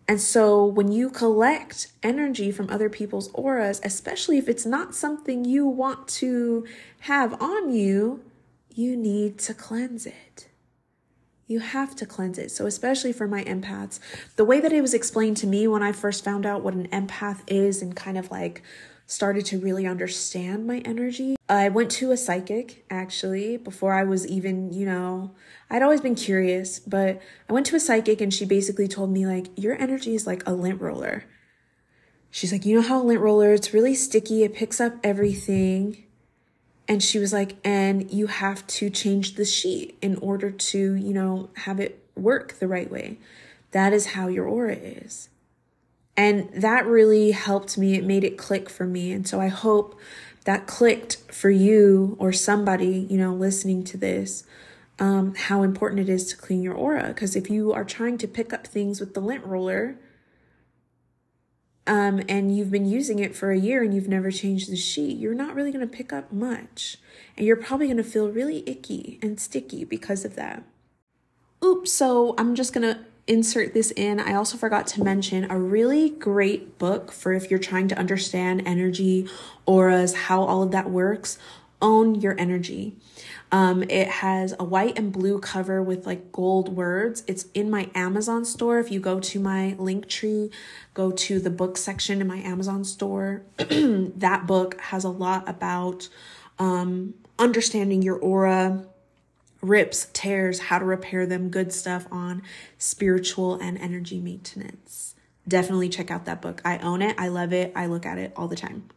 And 0.07 0.21
so 0.21 0.63
when 0.63 0.91
you 0.91 1.09
collect 1.09 1.87
energy 2.03 2.51
from 2.51 2.69
other 2.69 2.89
people's 2.89 3.31
auras, 3.33 3.81
especially 3.83 4.37
if 4.37 4.47
it's 4.47 4.65
not 4.65 4.93
something 4.93 5.45
you 5.45 5.65
want 5.65 6.07
to 6.09 6.65
have 7.01 7.41
on 7.41 7.73
you, 7.73 8.23
you 8.73 8.95
need 8.95 9.39
to 9.39 9.53
cleanse 9.53 10.05
it. 10.05 10.47
You 11.47 11.59
have 11.59 11.95
to 11.97 12.05
cleanse 12.05 12.37
it. 12.37 12.51
So, 12.51 12.65
especially 12.65 13.13
for 13.13 13.27
my 13.27 13.43
empaths, 13.43 13.99
the 14.35 14.45
way 14.45 14.59
that 14.59 14.73
it 14.73 14.81
was 14.81 14.95
explained 14.95 15.37
to 15.37 15.47
me 15.47 15.67
when 15.67 15.83
I 15.83 15.91
first 15.91 16.23
found 16.23 16.45
out 16.45 16.63
what 16.63 16.73
an 16.73 16.87
empath 16.87 17.41
is 17.47 17.81
and 17.81 17.95
kind 17.95 18.17
of 18.17 18.31
like 18.31 18.63
started 19.05 19.45
to 19.45 19.59
really 19.59 19.85
understand 19.85 20.65
my 20.65 20.79
energy. 20.79 21.35
I 21.47 21.69
went 21.69 21.91
to 21.91 22.11
a 22.11 22.17
psychic 22.17 22.85
actually 22.89 23.57
before 23.57 23.93
I 23.93 24.03
was 24.03 24.25
even, 24.25 24.73
you 24.73 24.85
know, 24.85 25.35
I'd 25.69 25.83
always 25.83 26.01
been 26.01 26.15
curious, 26.15 26.79
but 26.79 27.21
I 27.47 27.53
went 27.53 27.67
to 27.67 27.75
a 27.75 27.79
psychic 27.79 28.19
and 28.19 28.33
she 28.33 28.45
basically 28.45 28.87
told 28.87 29.11
me, 29.11 29.27
like, 29.27 29.47
your 29.55 29.79
energy 29.79 30.15
is 30.15 30.25
like 30.25 30.41
a 30.47 30.53
lint 30.53 30.81
roller. 30.81 31.25
She's 32.31 32.51
like, 32.51 32.65
you 32.65 32.75
know 32.75 32.81
how 32.87 33.01
a 33.01 33.03
lint 33.03 33.21
roller, 33.21 33.53
it's 33.53 33.73
really 33.73 33.95
sticky, 33.95 34.43
it 34.43 34.53
picks 34.53 34.81
up 34.81 34.95
everything. 35.03 36.03
And 36.87 37.01
she 37.01 37.17
was 37.17 37.31
like, 37.31 37.55
and 37.63 38.11
you 38.11 38.27
have 38.27 38.65
to 38.67 38.89
change 38.89 39.35
the 39.35 39.45
sheet 39.45 39.97
in 40.01 40.17
order 40.17 40.51
to, 40.51 40.93
you 40.95 41.13
know, 41.13 41.49
have 41.57 41.79
it 41.79 42.03
work 42.15 42.53
the 42.53 42.67
right 42.67 42.91
way. 42.91 43.19
That 43.71 43.93
is 43.93 44.07
how 44.07 44.27
your 44.27 44.45
aura 44.45 44.75
is. 44.75 45.29
And 46.17 46.49
that 46.53 46.85
really 46.85 47.31
helped 47.31 47.77
me. 47.77 47.95
It 47.95 48.03
made 48.03 48.23
it 48.23 48.37
click 48.37 48.69
for 48.69 48.85
me. 48.85 49.11
And 49.11 49.27
so 49.27 49.41
I 49.41 49.47
hope 49.47 49.99
that 50.45 50.67
clicked 50.67 51.17
for 51.31 51.49
you 51.49 52.15
or 52.19 52.31
somebody, 52.31 53.05
you 53.09 53.17
know, 53.17 53.33
listening 53.33 53.83
to 53.85 53.97
this, 53.97 54.45
um, 54.99 55.35
how 55.35 55.63
important 55.63 55.99
it 56.01 56.09
is 56.09 56.27
to 56.27 56.37
clean 56.37 56.61
your 56.61 56.73
aura. 56.73 57.07
Because 57.09 57.35
if 57.35 57.49
you 57.49 57.73
are 57.73 57.83
trying 57.83 58.17
to 58.19 58.27
pick 58.27 58.53
up 58.53 58.65
things 58.65 58.99
with 58.99 59.13
the 59.13 59.19
lint 59.19 59.43
roller, 59.43 59.97
um, 61.87 62.23
and 62.27 62.55
you've 62.55 62.71
been 62.71 62.85
using 62.85 63.19
it 63.19 63.35
for 63.35 63.51
a 63.51 63.59
year 63.59 63.83
and 63.83 63.93
you've 63.93 64.07
never 64.07 64.31
changed 64.31 64.71
the 64.71 64.75
sheet, 64.75 65.17
you're 65.17 65.35
not 65.35 65.53
really 65.53 65.71
going 65.71 65.87
to 65.87 65.95
pick 65.95 66.11
up 66.11 66.31
much. 66.31 66.97
And 67.37 67.45
you're 67.45 67.55
probably 67.57 67.87
going 67.87 67.97
to 67.97 68.03
feel 68.03 68.29
really 68.29 68.67
icky 68.67 69.19
and 69.21 69.39
sticky 69.39 69.83
because 69.83 70.25
of 70.25 70.35
that. 70.35 70.63
Oops, 71.63 71.91
so 71.91 72.33
I'm 72.37 72.55
just 72.55 72.73
going 72.73 72.95
to 72.95 73.05
insert 73.27 73.73
this 73.73 73.91
in, 73.91 74.19
I 74.19 74.35
also 74.35 74.57
forgot 74.57 74.87
to 74.87 75.03
mention 75.03 75.49
a 75.49 75.57
really 75.57 76.09
great 76.09 76.77
book 76.77 77.11
for 77.11 77.33
if 77.33 77.49
you're 77.49 77.59
trying 77.59 77.87
to 77.89 77.97
understand 77.97 78.63
energy, 78.65 79.27
auras, 79.65 80.13
how 80.13 80.43
all 80.43 80.63
of 80.63 80.71
that 80.71 80.89
works. 80.89 81.37
Own 81.81 82.15
Your 82.15 82.39
Energy. 82.39 82.95
Um, 83.51 83.83
it 83.83 84.07
has 84.07 84.55
a 84.59 84.63
white 84.63 84.97
and 84.97 85.11
blue 85.11 85.39
cover 85.39 85.81
with 85.81 86.05
like 86.05 86.31
gold 86.31 86.69
words. 86.69 87.23
It's 87.27 87.45
in 87.53 87.69
my 87.69 87.89
Amazon 87.93 88.43
store. 88.43 88.79
If 88.79 88.91
you 88.91 88.99
go 88.99 89.19
to 89.19 89.39
my 89.39 89.75
Linktree, 89.77 90.51
go 90.93 91.11
to 91.11 91.39
the 91.39 91.49
book 91.49 91.77
section 91.77 92.21
in 92.21 92.27
my 92.27 92.39
Amazon 92.39 92.83
store. 92.83 93.43
that 93.57 94.47
book 94.47 94.79
has 94.81 95.03
a 95.03 95.09
lot 95.09 95.47
about 95.47 96.09
um, 96.57 97.13
understanding 97.37 98.01
your 98.01 98.17
aura, 98.17 98.85
rips, 99.67 100.07
tears, 100.13 100.59
how 100.59 100.79
to 100.79 100.85
repair 100.85 101.25
them, 101.25 101.49
good 101.49 101.73
stuff 101.73 102.07
on 102.11 102.41
spiritual 102.77 103.55
and 103.55 103.77
energy 103.77 104.19
maintenance. 104.19 105.15
Definitely 105.47 105.89
check 105.89 106.09
out 106.09 106.25
that 106.25 106.41
book. 106.41 106.61
I 106.65 106.77
own 106.79 107.01
it. 107.01 107.15
I 107.19 107.27
love 107.27 107.53
it. 107.53 107.71
I 107.75 107.85
look 107.85 108.05
at 108.05 108.17
it 108.17 108.33
all 108.35 108.47
the 108.47 108.55
time. 108.55 108.89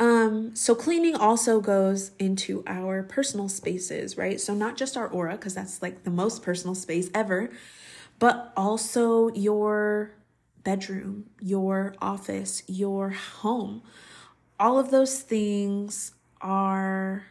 Um, 0.00 0.56
so 0.56 0.74
cleaning 0.74 1.14
also 1.14 1.60
goes 1.60 2.12
into 2.18 2.64
our 2.66 3.02
personal 3.02 3.50
spaces, 3.50 4.16
right? 4.16 4.40
So 4.40 4.54
not 4.54 4.78
just 4.78 4.96
our 4.96 5.06
aura, 5.06 5.32
because 5.32 5.54
that's 5.54 5.82
like 5.82 6.04
the 6.04 6.10
most 6.10 6.42
personal 6.42 6.74
space 6.74 7.10
ever, 7.14 7.50
but 8.18 8.50
also 8.56 9.28
your 9.34 10.12
bedroom, 10.64 11.26
your 11.40 11.94
office, 12.00 12.62
your 12.66 13.10
home. 13.10 13.82
All 14.58 14.78
of 14.78 14.90
those 14.90 15.20
things 15.20 16.12
are 16.40 17.26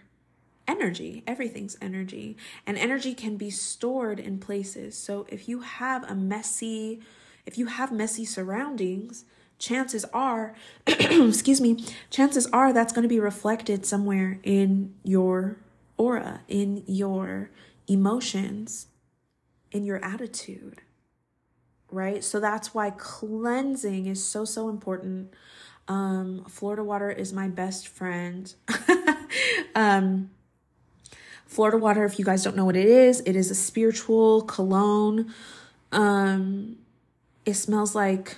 energy. 0.69 1.23
Everything's 1.25 1.75
energy. 1.81 2.37
And 2.65 2.77
energy 2.77 3.15
can 3.15 3.37
be 3.37 3.49
stored 3.49 4.19
in 4.19 4.37
places. 4.37 4.95
So 4.95 5.25
if 5.29 5.49
you 5.49 5.61
have 5.61 6.03
a 6.09 6.13
messy, 6.13 7.01
if 7.45 7.57
you 7.57 7.65
have 7.65 7.91
messy 7.91 8.23
surroundings, 8.23 9.25
chances 9.57 10.05
are, 10.13 10.55
excuse 10.87 11.59
me, 11.59 11.83
chances 12.11 12.45
are 12.53 12.71
that's 12.71 12.93
going 12.93 13.03
to 13.03 13.09
be 13.09 13.19
reflected 13.19 13.85
somewhere 13.85 14.39
in 14.43 14.93
your 15.03 15.57
aura, 15.97 16.41
in 16.47 16.83
your 16.85 17.49
emotions, 17.87 18.87
in 19.71 19.83
your 19.83 20.03
attitude. 20.05 20.81
Right? 21.91 22.23
So 22.23 22.39
that's 22.39 22.75
why 22.75 22.91
cleansing 22.91 24.05
is 24.05 24.23
so, 24.23 24.45
so 24.45 24.69
important. 24.69 25.33
Um, 25.87 26.45
Florida 26.47 26.83
water 26.83 27.09
is 27.09 27.33
my 27.33 27.47
best 27.47 27.87
friend. 27.87 28.53
um, 29.75 30.29
Florida 31.49 31.79
water, 31.79 32.05
if 32.05 32.19
you 32.19 32.23
guys 32.23 32.43
don't 32.43 32.55
know 32.55 32.63
what 32.63 32.75
it 32.75 32.85
is, 32.85 33.21
it 33.21 33.35
is 33.35 33.49
a 33.49 33.55
spiritual 33.55 34.43
cologne. 34.43 35.33
Um, 35.91 36.77
it 37.43 37.55
smells 37.55 37.95
like 37.95 38.37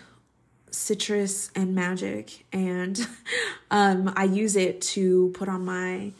citrus 0.71 1.51
and 1.53 1.75
magic, 1.75 2.45
and 2.53 3.05
um, 3.71 4.13
I 4.15 4.23
use 4.23 4.55
it 4.55 4.79
to 4.93 5.31
put 5.35 5.49
on 5.49 5.65
my 5.65 6.13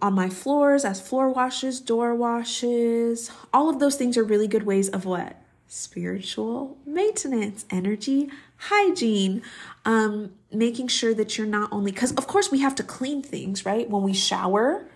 on 0.00 0.14
my 0.14 0.28
floors 0.30 0.84
as 0.84 1.00
floor 1.00 1.30
washes, 1.30 1.80
door 1.80 2.14
washes. 2.14 3.30
All 3.52 3.68
of 3.68 3.80
those 3.80 3.96
things 3.96 4.16
are 4.16 4.24
really 4.24 4.46
good 4.46 4.62
ways 4.62 4.88
of 4.88 5.04
what 5.04 5.36
spiritual 5.66 6.78
maintenance, 6.86 7.66
energy 7.70 8.30
hygiene, 8.56 9.42
um, 9.84 10.32
making 10.52 10.88
sure 10.88 11.14
that 11.14 11.36
you're 11.36 11.46
not 11.46 11.72
only, 11.72 11.90
because 11.92 12.12
of 12.12 12.26
course 12.26 12.50
we 12.50 12.60
have 12.60 12.74
to 12.76 12.82
clean 12.82 13.22
things, 13.22 13.66
right? 13.66 13.88
When 13.90 14.02
we 14.02 14.12
shower, 14.12 14.88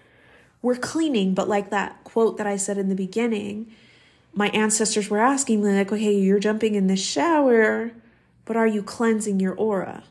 we're 0.63 0.77
cleaning, 0.77 1.35
but 1.35 1.49
like 1.49 1.71
that 1.71 2.05
quote 2.05 2.37
that 2.39 2.47
I 2.47 2.57
said 2.57 2.79
in 2.79 2.89
the 2.89 2.95
beginning, 2.95 3.73
my 4.33 4.49
ancestors 4.51 5.11
were 5.11 5.19
asking 5.19 5.63
me, 5.63 5.73
like, 5.73 5.93
okay, 5.93 6.15
you're 6.15 6.39
jumping 6.39 6.75
in 6.75 6.87
the 6.87 6.97
shower, 6.97 7.91
but 8.45 8.57
are 8.57 8.67
you 8.67 8.83
cleansing 8.83 9.41
your 9.41 9.55
aura? 9.55 10.05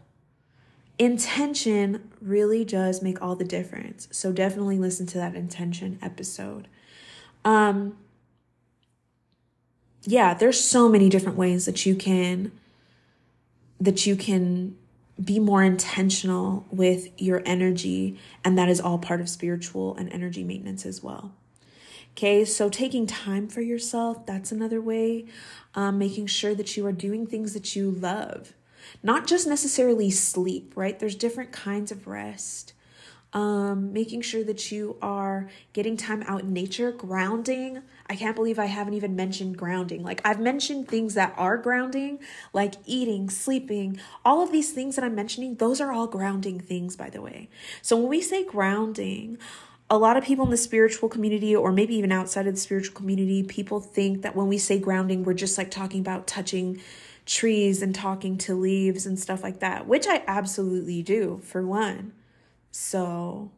Intention 0.97 2.09
really 2.21 2.65
does 2.65 3.01
make 3.01 3.21
all 3.21 3.35
the 3.35 3.45
difference. 3.45 4.09
So 4.11 4.33
definitely 4.33 4.77
listen 4.77 5.05
to 5.07 5.17
that 5.17 5.35
intention 5.35 5.97
episode. 6.01 6.67
Um, 7.45 7.95
yeah, 10.03 10.33
there's 10.33 10.59
so 10.59 10.89
many 10.89 11.07
different 11.07 11.37
ways 11.37 11.65
that 11.65 11.85
you 11.85 11.95
can 11.95 12.51
that 13.79 14.05
you 14.05 14.17
can 14.17 14.75
be 15.23 15.39
more 15.39 15.63
intentional 15.63 16.65
with 16.71 17.09
your 17.19 17.41
energy 17.45 18.17
and 18.43 18.57
that 18.57 18.69
is 18.69 18.79
all 18.79 18.97
part 18.97 19.19
of 19.19 19.29
spiritual 19.29 19.95
and 19.95 20.11
energy 20.13 20.43
maintenance 20.43 20.85
as 20.85 21.03
well. 21.03 21.33
Okay, 22.11 22.43
so 22.43 22.69
taking 22.69 23.07
time 23.07 23.47
for 23.47 23.61
yourself, 23.61 24.25
that's 24.25 24.51
another 24.51 24.81
way. 24.81 25.25
Um, 25.75 25.97
making 25.97 26.27
sure 26.27 26.55
that 26.55 26.75
you 26.75 26.85
are 26.85 26.91
doing 26.91 27.25
things 27.25 27.53
that 27.53 27.75
you 27.75 27.91
love, 27.91 28.53
not 29.03 29.27
just 29.27 29.47
necessarily 29.47 30.09
sleep, 30.09 30.73
right? 30.75 30.99
There's 30.99 31.15
different 31.15 31.51
kinds 31.51 31.91
of 31.91 32.07
rest. 32.07 32.73
Um, 33.33 33.93
making 33.93 34.21
sure 34.21 34.43
that 34.43 34.71
you 34.71 34.97
are 35.01 35.49
getting 35.73 35.95
time 35.97 36.23
out 36.23 36.41
in 36.41 36.53
nature, 36.53 36.91
grounding. 36.91 37.83
I 38.09 38.15
can't 38.15 38.35
believe 38.35 38.57
I 38.57 38.65
haven't 38.65 38.95
even 38.95 39.15
mentioned 39.15 39.57
grounding. 39.57 40.03
Like, 40.03 40.21
I've 40.25 40.39
mentioned 40.39 40.87
things 40.87 41.13
that 41.13 41.33
are 41.37 41.57
grounding, 41.57 42.19
like 42.53 42.75
eating, 42.85 43.29
sleeping, 43.29 43.99
all 44.25 44.41
of 44.41 44.51
these 44.51 44.71
things 44.71 44.95
that 44.95 45.05
I'm 45.05 45.13
mentioning, 45.13 45.55
those 45.55 45.79
are 45.79 45.91
all 45.91 46.07
grounding 46.07 46.59
things, 46.59 46.95
by 46.95 47.09
the 47.09 47.21
way. 47.21 47.49
So, 47.83 47.97
when 47.97 48.07
we 48.07 48.21
say 48.21 48.43
grounding, 48.43 49.37
a 49.91 49.97
lot 49.97 50.17
of 50.17 50.23
people 50.23 50.45
in 50.45 50.51
the 50.51 50.57
spiritual 50.57 51.09
community, 51.09 51.55
or 51.55 51.71
maybe 51.71 51.95
even 51.95 52.11
outside 52.11 52.47
of 52.47 52.55
the 52.55 52.59
spiritual 52.59 52.95
community, 52.95 53.43
people 53.43 53.79
think 53.79 54.23
that 54.23 54.35
when 54.35 54.47
we 54.47 54.57
say 54.57 54.79
grounding, 54.79 55.23
we're 55.23 55.33
just 55.33 55.57
like 55.57 55.69
talking 55.69 55.99
about 55.99 56.25
touching 56.25 56.81
trees 57.25 57.83
and 57.83 57.93
talking 57.93 58.37
to 58.39 58.55
leaves 58.55 59.05
and 59.05 59.19
stuff 59.19 59.43
like 59.43 59.59
that, 59.59 59.87
which 59.87 60.07
I 60.07 60.23
absolutely 60.27 61.03
do, 61.03 61.41
for 61.43 61.65
one. 61.65 62.13
So, 62.71 63.51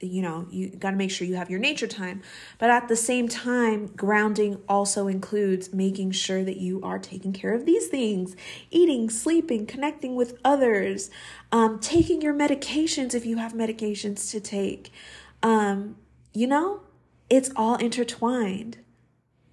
you 0.00 0.22
know, 0.22 0.46
you 0.50 0.70
got 0.70 0.92
to 0.92 0.96
make 0.96 1.10
sure 1.10 1.26
you 1.26 1.34
have 1.34 1.50
your 1.50 1.58
nature 1.58 1.86
time. 1.86 2.22
But 2.58 2.70
at 2.70 2.88
the 2.88 2.96
same 2.96 3.28
time, 3.28 3.88
grounding 3.96 4.60
also 4.68 5.08
includes 5.08 5.72
making 5.72 6.12
sure 6.12 6.44
that 6.44 6.58
you 6.58 6.80
are 6.82 6.98
taking 6.98 7.32
care 7.32 7.52
of 7.52 7.66
these 7.66 7.88
things 7.88 8.36
eating, 8.70 9.10
sleeping, 9.10 9.66
connecting 9.66 10.14
with 10.14 10.38
others, 10.44 11.10
um, 11.50 11.80
taking 11.80 12.22
your 12.22 12.34
medications 12.34 13.14
if 13.14 13.26
you 13.26 13.38
have 13.38 13.54
medications 13.54 14.30
to 14.30 14.40
take. 14.40 14.92
Um, 15.42 15.96
you 16.32 16.46
know, 16.46 16.82
it's 17.28 17.50
all 17.56 17.76
intertwined. 17.76 18.78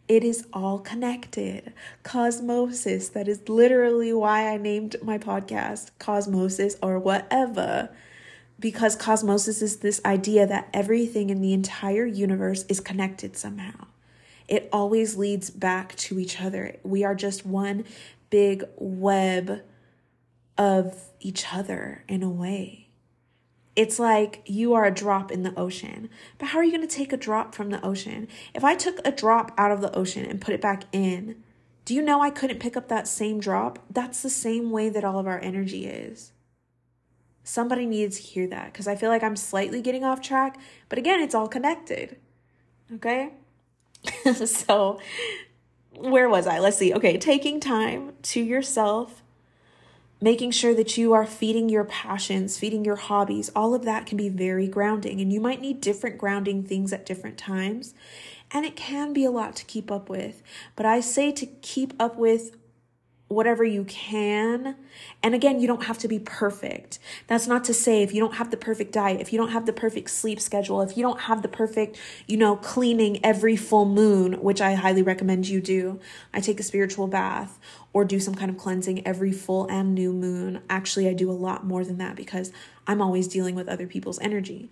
It 0.07 0.23
is 0.23 0.45
all 0.53 0.79
connected. 0.79 1.73
Cosmosis. 2.03 3.11
That 3.13 3.27
is 3.27 3.47
literally 3.49 4.13
why 4.13 4.49
I 4.49 4.57
named 4.57 4.95
my 5.01 5.17
podcast 5.17 5.89
Cosmosis 5.99 6.75
or 6.81 6.99
whatever. 6.99 7.89
Because 8.59 8.95
cosmosis 8.95 9.61
is 9.61 9.77
this 9.77 9.99
idea 10.05 10.47
that 10.47 10.69
everything 10.73 11.29
in 11.29 11.41
the 11.41 11.53
entire 11.53 12.05
universe 12.05 12.65
is 12.69 12.79
connected 12.79 13.35
somehow. 13.35 13.87
It 14.47 14.69
always 14.71 15.17
leads 15.17 15.49
back 15.49 15.95
to 15.95 16.19
each 16.19 16.39
other. 16.39 16.77
We 16.83 17.03
are 17.03 17.15
just 17.15 17.45
one 17.45 17.83
big 18.29 18.63
web 18.77 19.63
of 20.57 21.09
each 21.19 21.53
other 21.53 22.03
in 22.07 22.23
a 22.23 22.29
way. 22.29 22.84
It's 23.75 23.99
like 23.99 24.41
you 24.45 24.73
are 24.73 24.85
a 24.85 24.93
drop 24.93 25.31
in 25.31 25.43
the 25.43 25.57
ocean. 25.59 26.09
But 26.37 26.49
how 26.49 26.59
are 26.59 26.63
you 26.63 26.71
going 26.71 26.87
to 26.87 26.95
take 26.95 27.11
a 27.11 27.17
drop 27.17 27.53
from 27.53 27.69
the 27.69 27.83
ocean? 27.85 28.27
If 28.53 28.63
I 28.63 28.75
took 28.75 28.99
a 29.05 29.11
drop 29.11 29.51
out 29.57 29.71
of 29.71 29.81
the 29.81 29.93
ocean 29.93 30.25
and 30.25 30.39
put 30.39 30.53
it 30.53 30.61
back 30.61 30.83
in, 30.93 31.43
do 31.83 31.93
you 31.93 32.01
know 32.01 32.21
I 32.21 32.29
couldn't 32.29 32.59
pick 32.59 32.77
up 32.77 32.87
that 32.87 33.07
same 33.07 33.39
drop? 33.39 33.79
That's 33.89 34.21
the 34.21 34.29
same 34.29 34.71
way 34.71 34.89
that 34.89 35.03
all 35.03 35.19
of 35.19 35.27
our 35.27 35.39
energy 35.39 35.85
is. 35.85 36.31
Somebody 37.43 37.85
needs 37.85 38.17
to 38.17 38.23
hear 38.23 38.47
that 38.47 38.71
because 38.71 38.87
I 38.87 38.95
feel 38.95 39.09
like 39.09 39.21
I'm 39.21 39.35
slightly 39.35 39.81
getting 39.81 40.03
off 40.03 40.21
track. 40.21 40.57
But 40.89 40.97
again, 40.97 41.19
it's 41.19 41.35
all 41.35 41.47
connected. 41.47 42.17
Okay? 42.95 43.33
so, 44.45 44.99
where 45.91 46.29
was 46.29 46.47
I? 46.47 46.59
Let's 46.59 46.77
see. 46.77 46.93
Okay, 46.93 47.17
taking 47.17 47.59
time 47.59 48.13
to 48.23 48.41
yourself 48.41 49.21
making 50.25 50.49
sure 50.49 50.73
that 50.73 50.97
you 50.97 51.13
are 51.13 51.27
feeding 51.27 51.69
your 51.69 51.83
passions, 51.83 52.57
feeding 52.57 52.83
your 52.83 52.95
hobbies, 52.95 53.51
all 53.55 53.75
of 53.75 53.85
that 53.85 54.07
can 54.07 54.17
be 54.17 54.27
very 54.27 54.67
grounding. 54.67 55.21
And 55.21 55.31
you 55.31 55.39
might 55.39 55.61
need 55.61 55.79
different 55.79 56.17
grounding 56.17 56.63
things 56.63 56.91
at 56.91 57.05
different 57.05 57.37
times. 57.37 57.93
And 58.49 58.65
it 58.65 58.75
can 58.75 59.13
be 59.13 59.23
a 59.23 59.29
lot 59.29 59.55
to 59.57 59.65
keep 59.65 59.91
up 59.91 60.09
with. 60.09 60.41
But 60.75 60.87
I 60.87 60.99
say 60.99 61.31
to 61.33 61.45
keep 61.45 61.93
up 61.99 62.17
with 62.17 62.55
whatever 63.27 63.63
you 63.63 63.83
can. 63.85 64.75
And 65.23 65.33
again, 65.33 65.59
you 65.59 65.67
don't 65.67 65.85
have 65.85 65.97
to 65.99 66.07
be 66.07 66.19
perfect. 66.19 66.99
That's 67.27 67.47
not 67.47 67.63
to 67.65 67.73
say 67.73 68.03
if 68.03 68.13
you 68.13 68.21
don't 68.21 68.35
have 68.35 68.51
the 68.51 68.57
perfect 68.57 68.91
diet, 68.91 69.19
if 69.19 69.33
you 69.33 69.39
don't 69.39 69.49
have 69.49 69.65
the 69.65 69.73
perfect 69.73 70.11
sleep 70.11 70.39
schedule, 70.39 70.81
if 70.81 70.95
you 70.95 71.01
don't 71.01 71.21
have 71.21 71.41
the 71.41 71.47
perfect, 71.47 71.97
you 72.27 72.37
know, 72.37 72.55
cleaning 72.55 73.23
every 73.25 73.55
full 73.55 73.85
moon, 73.85 74.33
which 74.41 74.61
I 74.61 74.75
highly 74.75 75.01
recommend 75.01 75.47
you 75.47 75.59
do. 75.59 75.99
I 76.33 76.39
take 76.39 76.59
a 76.59 76.63
spiritual 76.63 77.07
bath 77.07 77.59
or 77.93 78.05
do 78.05 78.19
some 78.19 78.35
kind 78.35 78.51
of 78.51 78.57
cleansing 78.57 79.05
every 79.07 79.31
full 79.31 79.65
and 79.67 79.95
new 79.95 80.13
moon. 80.13 80.61
Actually, 80.69 81.09
I 81.09 81.13
do 81.13 81.31
a 81.31 81.33
lot 81.33 81.65
more 81.65 81.83
than 81.83 81.97
that 81.97 82.15
because 82.15 82.51
I'm 82.85 83.01
always 83.01 83.27
dealing 83.27 83.55
with 83.55 83.67
other 83.67 83.87
people's 83.87 84.19
energy 84.19 84.69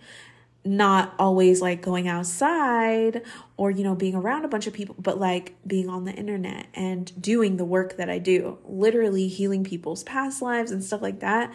not 0.64 1.14
always 1.18 1.60
like 1.60 1.82
going 1.82 2.08
outside 2.08 3.22
or 3.56 3.70
you 3.70 3.84
know 3.84 3.94
being 3.94 4.14
around 4.14 4.44
a 4.44 4.48
bunch 4.48 4.66
of 4.66 4.72
people 4.72 4.94
but 4.98 5.18
like 5.18 5.54
being 5.66 5.88
on 5.88 6.04
the 6.04 6.12
internet 6.12 6.66
and 6.74 7.20
doing 7.20 7.58
the 7.58 7.64
work 7.64 7.96
that 7.98 8.08
I 8.08 8.18
do 8.18 8.58
literally 8.64 9.28
healing 9.28 9.62
people's 9.62 10.02
past 10.04 10.40
lives 10.40 10.70
and 10.70 10.82
stuff 10.82 11.02
like 11.02 11.20
that. 11.20 11.52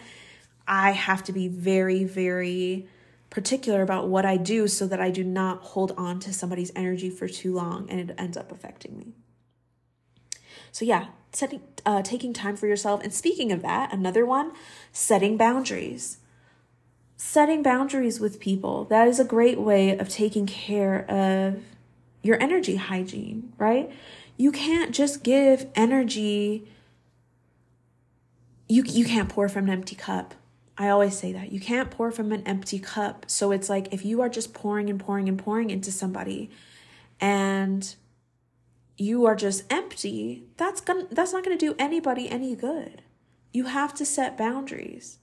I 0.66 0.92
have 0.92 1.24
to 1.24 1.32
be 1.32 1.48
very 1.48 2.04
very 2.04 2.86
particular 3.30 3.82
about 3.82 4.08
what 4.08 4.24
I 4.24 4.36
do 4.36 4.68
so 4.68 4.86
that 4.86 5.00
I 5.00 5.10
do 5.10 5.24
not 5.24 5.62
hold 5.62 5.92
on 5.96 6.20
to 6.20 6.32
somebody's 6.32 6.72
energy 6.76 7.10
for 7.10 7.28
too 7.28 7.52
long 7.52 7.90
and 7.90 8.10
it 8.10 8.14
ends 8.16 8.36
up 8.36 8.52
affecting 8.52 8.96
me. 8.96 9.14
So 10.70 10.84
yeah 10.84 11.08
setting 11.32 11.62
uh, 11.84 12.02
taking 12.02 12.32
time 12.32 12.56
for 12.56 12.68
yourself. 12.68 13.02
And 13.02 13.12
speaking 13.12 13.50
of 13.50 13.62
that 13.62 13.92
another 13.92 14.24
one 14.24 14.52
setting 14.92 15.36
boundaries 15.36 16.18
setting 17.20 17.62
boundaries 17.62 18.18
with 18.18 18.40
people. 18.40 18.84
That 18.84 19.06
is 19.06 19.20
a 19.20 19.24
great 19.24 19.60
way 19.60 19.90
of 19.98 20.08
taking 20.08 20.46
care 20.46 21.04
of 21.10 21.62
your 22.22 22.42
energy 22.42 22.76
hygiene, 22.76 23.52
right? 23.58 23.92
You 24.38 24.50
can't 24.50 24.94
just 24.94 25.22
give 25.22 25.66
energy 25.74 26.66
you 28.68 28.84
you 28.86 29.04
can't 29.04 29.28
pour 29.28 29.50
from 29.50 29.64
an 29.64 29.70
empty 29.70 29.94
cup. 29.94 30.34
I 30.78 30.88
always 30.88 31.14
say 31.14 31.30
that. 31.34 31.52
You 31.52 31.60
can't 31.60 31.90
pour 31.90 32.10
from 32.10 32.32
an 32.32 32.42
empty 32.46 32.78
cup. 32.78 33.26
So 33.28 33.52
it's 33.52 33.68
like 33.68 33.92
if 33.92 34.02
you 34.02 34.22
are 34.22 34.30
just 34.30 34.54
pouring 34.54 34.88
and 34.88 34.98
pouring 34.98 35.28
and 35.28 35.38
pouring 35.38 35.68
into 35.68 35.92
somebody 35.92 36.48
and 37.20 37.94
you 38.96 39.26
are 39.26 39.36
just 39.36 39.70
empty, 39.70 40.44
that's 40.56 40.80
going 40.80 41.06
to 41.06 41.14
that's 41.14 41.34
not 41.34 41.44
going 41.44 41.56
to 41.56 41.66
do 41.66 41.74
anybody 41.78 42.30
any 42.30 42.56
good. 42.56 43.02
You 43.52 43.64
have 43.64 43.92
to 43.96 44.06
set 44.06 44.38
boundaries. 44.38 45.19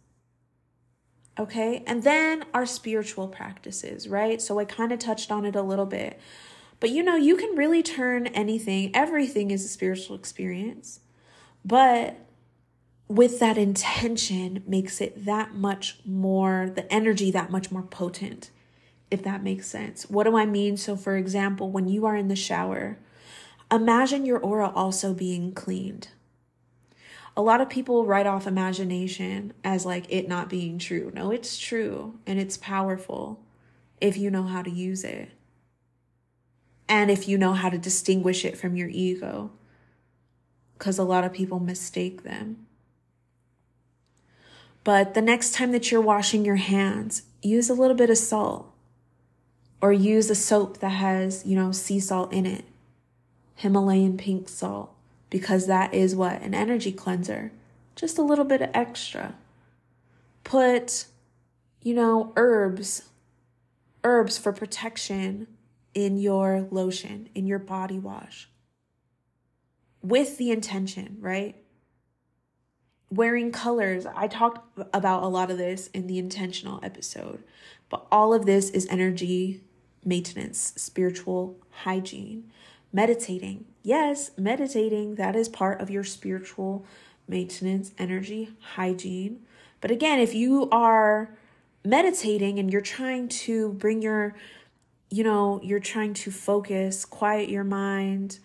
Okay. 1.40 1.84
And 1.86 2.04
then 2.04 2.46
our 2.54 2.66
spiritual 2.66 3.28
practices, 3.28 4.08
right? 4.08 4.42
So 4.42 4.60
I 4.60 4.66
kind 4.66 4.92
of 4.92 5.00
touched 5.00 5.32
on 5.32 5.46
it 5.46 5.56
a 5.56 5.62
little 5.62 5.86
bit. 5.86 6.20
But 6.80 6.90
you 6.92 7.04
know, 7.04 7.16
you 7.16 7.38
can 7.38 7.56
really 7.56 7.84
turn 7.84 8.28
anything, 8.28 8.92
everything 8.96 9.52
is 9.52 9.66
a 9.66 9.68
spiritual 9.68 10.16
experience. 10.16 11.00
But 11.66 12.18
with 13.08 13.40
that 13.40 13.58
intention 13.58 14.64
makes 14.68 15.02
it 15.02 15.26
that 15.26 15.56
much 15.56 16.00
more, 16.06 16.72
the 16.74 16.92
energy 16.92 17.32
that 17.32 17.50
much 17.50 17.72
more 17.72 17.82
potent, 17.82 18.52
if 19.10 19.24
that 19.24 19.44
makes 19.44 19.68
sense. 19.68 20.10
What 20.10 20.26
do 20.26 20.38
I 20.38 20.46
mean? 20.46 20.78
So, 20.78 20.96
for 20.96 21.16
example, 21.18 21.72
when 21.72 21.88
you 21.88 22.06
are 22.06 22.16
in 22.16 22.28
the 22.28 22.36
shower, 22.36 23.00
imagine 23.72 24.26
your 24.26 24.40
aura 24.40 24.70
also 24.70 25.14
being 25.14 25.54
cleaned 25.54 26.10
a 27.38 27.42
lot 27.42 27.62
of 27.62 27.70
people 27.70 28.04
write 28.04 28.26
off 28.26 28.48
imagination 28.48 29.54
as 29.64 29.86
like 29.86 30.08
it 30.10 30.28
not 30.28 30.50
being 30.50 30.80
true. 30.80 31.12
No, 31.14 31.30
it's 31.30 31.60
true 31.60 32.18
and 32.26 32.40
it's 32.40 32.58
powerful 32.58 33.40
if 34.02 34.18
you 34.18 34.32
know 34.32 34.44
how 34.44 34.64
to 34.64 34.72
use 34.72 35.04
it. 35.04 35.30
And 36.90 37.12
if 37.12 37.28
you 37.28 37.38
know 37.38 37.54
how 37.54 37.70
to 37.70 37.78
distinguish 37.78 38.44
it 38.44 38.58
from 38.58 38.76
your 38.76 38.90
ego. 38.90 39.52
Because 40.78 40.98
a 40.98 41.04
lot 41.04 41.24
of 41.24 41.32
people 41.32 41.60
mistake 41.60 42.24
them. 42.24 42.66
But 44.84 45.14
the 45.14 45.22
next 45.22 45.54
time 45.54 45.72
that 45.74 45.92
you're 45.92 46.02
washing 46.02 46.44
your 46.44 46.56
hands, 46.56 47.24
use 47.44 47.70
a 47.70 47.76
little 47.76 47.96
bit 47.96 48.10
of 48.10 48.18
salt 48.18 48.74
or 49.80 49.94
use 49.94 50.32
a 50.32 50.36
soap 50.36 50.80
that 50.80 50.90
has, 50.90 51.46
you 51.46 51.56
know, 51.56 51.72
sea 51.72 52.00
salt 52.00 52.34
in 52.34 52.48
it. 52.48 52.66
Himalayan 53.54 54.18
pink 54.18 54.50
salt 54.50 54.97
because 55.30 55.68
that 55.68 55.94
is 55.94 56.16
what? 56.16 56.42
An 56.42 56.54
energy 56.54 56.92
cleanser. 56.92 57.52
Just 57.96 58.18
a 58.18 58.24
little 58.24 58.46
bit 58.46 58.62
of 58.62 58.70
extra. 58.74 59.36
Put, 60.44 61.06
you 61.82 61.94
know, 61.94 62.32
herbs, 62.36 63.10
herbs 64.04 64.38
for 64.38 64.54
protection 64.54 65.48
in 65.94 66.18
your 66.18 66.68
lotion, 66.72 67.30
in 67.34 67.48
your 67.48 67.60
body 67.60 68.00
wash. 68.00 68.50
With 70.02 70.38
the 70.38 70.52
intention, 70.52 71.18
right? 71.20 71.56
Wearing 73.10 73.52
colors. 73.52 74.06
I 74.06 74.28
talked 74.28 74.80
about 74.94 75.24
a 75.24 75.28
lot 75.28 75.50
of 75.50 75.58
this 75.58 75.88
in 75.88 76.08
the 76.08 76.20
intentional 76.20 76.80
episode, 76.84 77.44
but 77.90 78.06
all 78.12 78.34
of 78.34 78.46
this 78.46 78.70
is 78.70 78.86
energy 78.90 79.62
maintenance, 80.06 80.74
spiritual 80.78 81.58
hygiene, 81.84 82.52
meditating, 82.98 83.64
yes, 83.84 84.32
meditating, 84.40 85.16
that 85.16 85.36
is 85.36 85.48
part 85.48 85.80
of 85.80 85.92
your 85.92 86.04
spiritual 86.04 86.84
maintenance, 87.28 87.92
energy, 88.00 88.50
hygiene. 88.74 89.40
But 89.82 89.92
again, 89.92 90.20
if 90.20 90.34
you 90.34 90.68
are 90.72 91.38
meditating 91.86 92.58
and 92.58 92.72
you're 92.72 92.82
trying 92.82 93.28
to 93.46 93.74
bring 93.74 94.02
your, 94.02 94.36
you 95.12 95.24
know, 95.24 95.62
you're 95.64 95.80
trying 95.80 96.16
to 96.16 96.32
focus, 96.32 97.06
quiet 97.06 97.50
your 97.50 97.64
mind, 97.64 98.40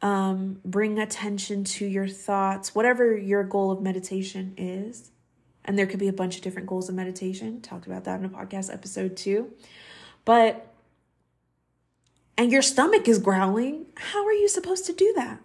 um, 0.00 0.60
bring 0.64 1.00
attention 1.00 1.64
to 1.64 1.84
your 1.84 2.06
thoughts, 2.06 2.76
whatever 2.76 3.16
your 3.16 3.42
goal 3.42 3.72
of 3.72 3.82
meditation 3.82 4.54
is. 4.56 5.10
And 5.64 5.76
there 5.76 5.86
could 5.86 5.98
be 5.98 6.06
a 6.06 6.12
bunch 6.12 6.36
of 6.36 6.42
different 6.42 6.68
goals 6.68 6.88
of 6.88 6.94
meditation. 6.94 7.60
Talked 7.62 7.88
about 7.88 8.04
that 8.04 8.20
in 8.20 8.26
a 8.26 8.28
podcast 8.28 8.72
episode 8.72 9.16
too. 9.16 9.52
But, 10.24 10.72
and 12.38 12.52
your 12.52 12.62
stomach 12.62 13.08
is 13.08 13.18
growling, 13.18 13.86
how 13.96 14.24
are 14.24 14.32
you 14.32 14.48
supposed 14.48 14.86
to 14.86 14.92
do 14.92 15.12
that? 15.16 15.40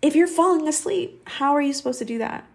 If 0.00 0.14
you're 0.14 0.28
falling 0.28 0.68
asleep, 0.68 1.28
how 1.28 1.52
are 1.54 1.60
you 1.60 1.72
supposed 1.72 1.98
to 1.98 2.04
do 2.04 2.16
that? 2.18 2.46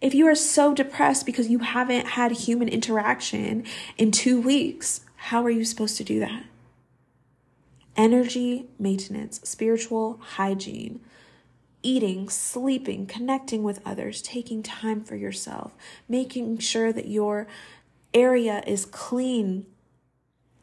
If 0.00 0.14
you 0.14 0.26
are 0.28 0.36
so 0.36 0.72
depressed 0.72 1.26
because 1.26 1.48
you 1.48 1.58
haven't 1.58 2.06
had 2.06 2.30
human 2.32 2.68
interaction 2.68 3.64
in 3.98 4.12
two 4.12 4.40
weeks, 4.40 5.00
how 5.16 5.44
are 5.44 5.50
you 5.50 5.64
supposed 5.64 5.96
to 5.96 6.04
do 6.04 6.20
that? 6.20 6.44
Energy 7.96 8.68
maintenance, 8.78 9.40
spiritual 9.42 10.18
hygiene, 10.22 11.00
eating, 11.82 12.28
sleeping, 12.28 13.06
connecting 13.06 13.62
with 13.62 13.80
others, 13.84 14.22
taking 14.22 14.62
time 14.62 15.02
for 15.02 15.16
yourself, 15.16 15.72
making 16.08 16.58
sure 16.58 16.92
that 16.92 17.08
your 17.08 17.48
area 18.14 18.62
is 18.66 18.86
clean, 18.86 19.66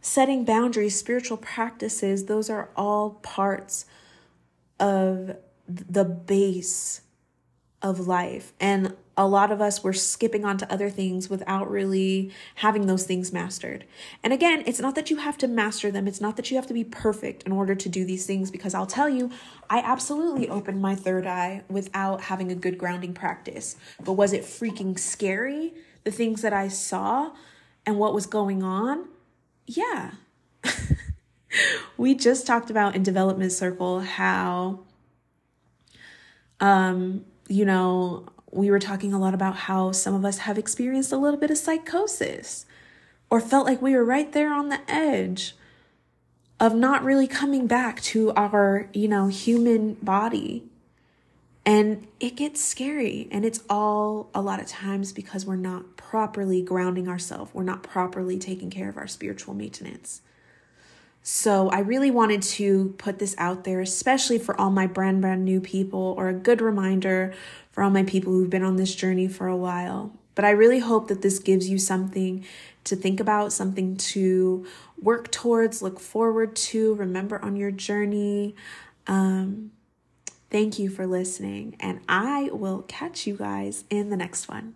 setting 0.08 0.46
boundaries, 0.46 0.98
spiritual 0.98 1.38
practices, 1.38 2.26
those 2.26 2.50
are 2.50 2.70
all 2.76 3.12
parts 3.22 3.86
of 4.80 5.36
the 5.68 6.06
base 6.06 7.02
of 7.82 8.08
life. 8.08 8.54
And 8.60 8.96
a 9.18 9.28
lot 9.28 9.52
of 9.52 9.60
us 9.60 9.84
were 9.84 9.94
skipping 9.94 10.46
on 10.46 10.58
to 10.60 10.72
other 10.72 10.90
things 10.90 11.30
without 11.30 11.70
really 11.70 12.32
having 12.56 12.86
those 12.86 13.04
things 13.04 13.34
mastered. 13.34 13.84
And 14.24 14.32
again, 14.32 14.64
it's 14.66 14.80
not 14.80 14.96
that 14.96 15.10
you 15.10 15.18
have 15.18 15.38
to 15.40 15.48
master 15.48 15.92
them, 15.92 16.08
it's 16.08 16.22
not 16.22 16.38
that 16.38 16.50
you 16.50 16.56
have 16.58 16.68
to 16.68 16.74
be 16.74 16.84
perfect 16.84 17.44
in 17.44 17.52
order 17.52 17.76
to 17.76 17.90
do 17.90 18.06
these 18.06 18.26
things, 18.26 18.50
because 18.50 18.74
I'll 18.74 18.86
tell 18.86 19.10
you, 19.10 19.32
I 19.70 19.80
absolutely 19.80 20.48
opened 20.48 20.82
my 20.82 20.96
third 20.96 21.28
eye 21.28 21.64
without 21.68 22.22
having 22.22 22.52
a 22.52 22.56
good 22.56 22.78
grounding 22.78 23.14
practice. 23.14 23.76
But 24.04 24.14
was 24.14 24.34
it 24.34 24.44
freaking 24.44 24.98
scary? 24.98 25.74
The 26.04 26.12
things 26.12 26.42
that 26.44 26.54
I 26.54 26.70
saw 26.70 27.32
and 27.86 27.98
what 28.00 28.14
was 28.14 28.26
going 28.26 28.64
on? 28.64 29.10
Yeah. 29.68 30.12
we 31.98 32.16
just 32.16 32.48
talked 32.48 32.70
about 32.70 32.96
in 32.96 33.04
Development 33.04 33.52
Circle 33.52 34.00
how 34.00 34.80
um, 36.60 37.26
you 37.48 37.66
know, 37.66 38.26
we 38.52 38.72
were 38.72 38.80
talking 38.80 39.14
a 39.14 39.20
lot 39.20 39.34
about 39.34 39.56
how 39.56 39.92
some 39.92 40.16
of 40.16 40.26
us 40.26 40.40
have 40.40 40.58
experienced 40.58 41.12
a 41.12 41.18
little 41.18 41.40
bit 41.40 41.52
of 41.52 41.58
psychosis 41.58 42.66
or 43.30 43.40
felt 43.40 43.66
like 43.66 43.82
we 43.82 43.94
were 43.94 44.06
right 44.06 44.32
there 44.32 44.54
on 44.54 44.70
the 44.70 44.80
edge 44.88 45.56
of 46.60 46.74
not 46.74 47.04
really 47.04 47.28
coming 47.28 47.68
back 47.68 48.02
to 48.02 48.32
our, 48.34 48.90
you 48.94 49.08
know, 49.08 49.28
human 49.28 49.94
body. 49.96 50.64
And 51.68 52.08
it 52.22 52.38
gets 52.38 52.64
scary. 52.64 53.28
And 53.30 53.44
it's 53.44 53.60
all 53.70 54.30
a 54.34 54.42
lot 54.42 54.62
of 54.62 54.68
times 54.68 55.12
because 55.12 55.46
we're 55.46 55.58
not 55.58 55.98
properly 55.98 56.62
grounding 56.62 57.10
ourselves. 57.10 57.54
We're 57.54 57.64
not 57.64 57.84
properly 57.84 58.40
taking 58.40 58.70
care 58.70 58.88
of 58.88 58.96
our 58.96 59.06
spiritual 59.06 59.54
maintenance. 59.54 60.22
So 61.24 61.68
I 61.70 61.80
really 61.80 62.10
wanted 62.10 62.42
to 62.44 62.96
put 62.98 63.20
this 63.20 63.36
out 63.38 63.66
there, 63.66 63.82
especially 63.82 64.40
for 64.40 64.58
all 64.58 64.70
my 64.70 64.88
brand, 64.88 65.20
brand 65.20 65.44
new 65.44 65.60
people, 65.60 66.16
or 66.18 66.30
a 66.30 66.34
good 66.34 66.62
reminder 66.62 67.34
for 67.72 67.84
all 67.84 67.90
my 67.90 68.04
people 68.04 68.32
who've 68.32 68.50
been 68.50 68.64
on 68.64 68.78
this 68.78 68.96
journey 68.96 69.28
for 69.28 69.50
a 69.50 69.58
while. 69.58 70.14
But 70.36 70.46
I 70.46 70.52
really 70.52 70.80
hope 70.80 71.10
that 71.10 71.22
this 71.22 71.38
gives 71.38 71.68
you 71.68 71.80
something 71.80 72.46
to 72.86 72.96
think 72.96 73.20
about, 73.20 73.52
something 73.52 73.98
to 73.98 74.66
work 75.02 75.32
towards, 75.32 75.82
look 75.82 76.00
forward 76.00 76.56
to, 76.56 76.94
remember 76.94 77.44
on 77.44 77.58
your 77.58 77.72
journey. 77.72 78.56
Um, 79.06 79.72
thank 80.50 80.80
you 80.80 80.90
for 80.90 81.06
listening, 81.06 81.76
and 81.80 82.02
I 82.08 82.50
will 82.52 82.84
catch 82.88 83.28
you 83.28 83.38
guys 83.38 83.84
in 83.90 84.10
the 84.10 84.18
next 84.18 84.48
one. 84.48 84.76